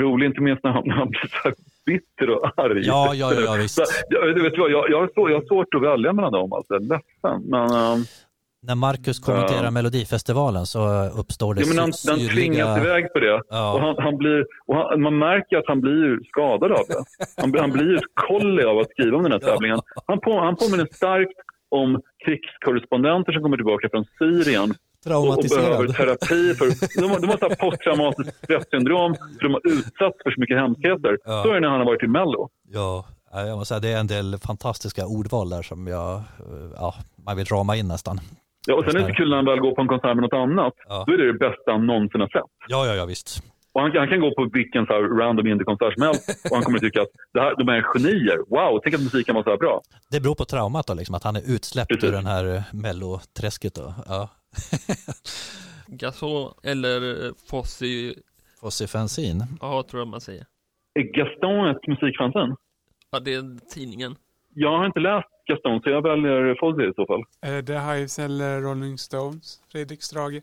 [0.00, 1.54] rolig, inte minst när han, när han blir så här
[1.86, 2.80] bitter och arg.
[2.86, 3.74] Ja, ja, ja, visst.
[3.74, 6.32] Så, jag, du vet vad, jag, jag, har så, jag har svårt att välja mellan
[6.32, 6.52] dem.
[6.52, 6.74] Alltså.
[6.74, 7.42] Jag är ledsen.
[7.50, 8.04] Men, ehm,
[8.62, 9.70] När Marcus kommenterar Ja.
[9.70, 10.80] Melodifestivalen så
[11.20, 13.42] uppstår det ja, men han, sy- han syrliga- tvingas iväg på det.
[13.50, 13.74] Ja.
[13.74, 17.04] Och han, han blir, och han, man märker att han blir skadad av det.
[17.40, 19.48] Han, han blir ett kolli av att skriva om den här Ja.
[19.48, 19.80] tävlingen.
[20.06, 21.38] Han, på, han påminner starkt
[21.68, 24.74] om krigskorrespondenter som kommer tillbaka från Syrien
[25.06, 25.96] och, och behöver Traumatiserad.
[25.96, 26.54] terapi.
[26.54, 26.66] För,
[27.00, 31.18] de, de så här posttraumatiskt stressyndrom för de har utsatts för så mycket hemskheter.
[31.24, 31.42] Ja.
[31.42, 32.48] Så är det när han har varit i Mello.
[32.72, 36.22] Ja, jag måste säga det är en del fantastiska ordval där som jag, eh,
[36.76, 36.94] ja,
[37.26, 38.20] man vill rama in nästan.
[38.66, 40.22] Ja, och sen är det så kul när han väl går på en konsert med
[40.22, 40.74] något annat.
[40.88, 41.04] Ja.
[41.06, 42.50] Då är det det bästa han någonsin har sett.
[42.68, 43.42] Ja, ja, ja visst.
[43.72, 46.78] Och han, han kan gå på vilken så random indiekonsert som helst och han kommer
[46.78, 48.38] tycka att det här, de är genier.
[48.48, 49.80] Wow, tänk att musiken var så här bra.
[50.10, 52.08] Det beror på traumat då, liksom, att han är utsläppt Precis.
[52.08, 53.94] ur den här eh, melloträsket då.
[54.08, 54.28] Ja.
[55.86, 58.14] Gasol eller eh, Fossi,
[58.60, 59.44] Fossifanzin.
[59.60, 60.44] ja tror jag man säger.
[60.94, 62.56] Är Gaston ett musikfanzine?
[63.10, 64.16] Ja, det är tidningen.
[64.54, 67.22] Jag har inte läst Gaston, så jag väljer Fozzy i så fall.
[67.42, 69.60] Eh, The Hives eller Rolling Stones?
[69.72, 70.42] Fredrik Strage?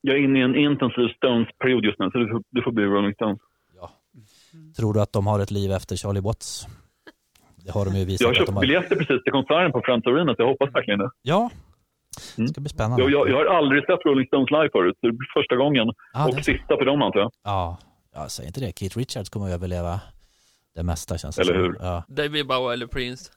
[0.00, 2.84] Jag är inne i en intensiv Stones-period just nu, så det får, det får bli
[2.84, 3.40] Rolling Stones.
[3.80, 3.90] Ja.
[4.76, 6.66] Tror du att de har ett liv efter Charlie Watts?
[7.64, 8.60] Det har de ju visat Jag har köpt har.
[8.60, 11.10] biljetter precis till konserten på Friends Arena, så jag hoppas verkligen det.
[11.22, 11.50] Ja,
[12.36, 13.02] det ska bli spännande.
[13.02, 15.86] Jag, jag, jag har aldrig sett Rolling Stones live förut, så det blir första gången.
[16.12, 17.32] Ja, är och sista för dem, antar jag.
[17.44, 17.78] Ja,
[18.14, 18.78] jag säger inte det.
[18.78, 20.00] Keith Richards kommer att överleva
[20.74, 21.76] det mesta känns det Eller hur?
[21.80, 23.32] Ja, David Bowie eller Prince.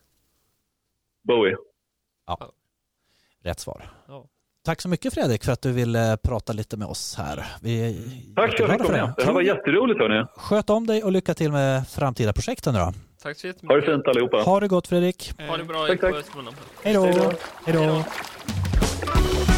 [1.24, 1.56] Bowie.
[3.44, 3.90] rätt svar.
[4.08, 4.26] Ja.
[4.66, 7.46] Tack så mycket Fredrik för att du ville prata lite med oss här.
[7.62, 7.94] Vi är
[8.36, 9.14] Tack för att jag fick komma.
[9.18, 10.26] Det här var jätteroligt, hörni.
[10.36, 12.94] Sköt om dig och lycka till med framtida projekten nu då.
[13.22, 13.86] Tack så Ha det jättemycket.
[13.86, 14.38] fint allihopa.
[14.38, 15.34] Ha det gott Fredrik.
[15.48, 16.16] Ha det bra Tack, tack.
[16.84, 17.04] Hej då.
[17.66, 18.04] Hej då.
[19.06, 19.53] Thank you.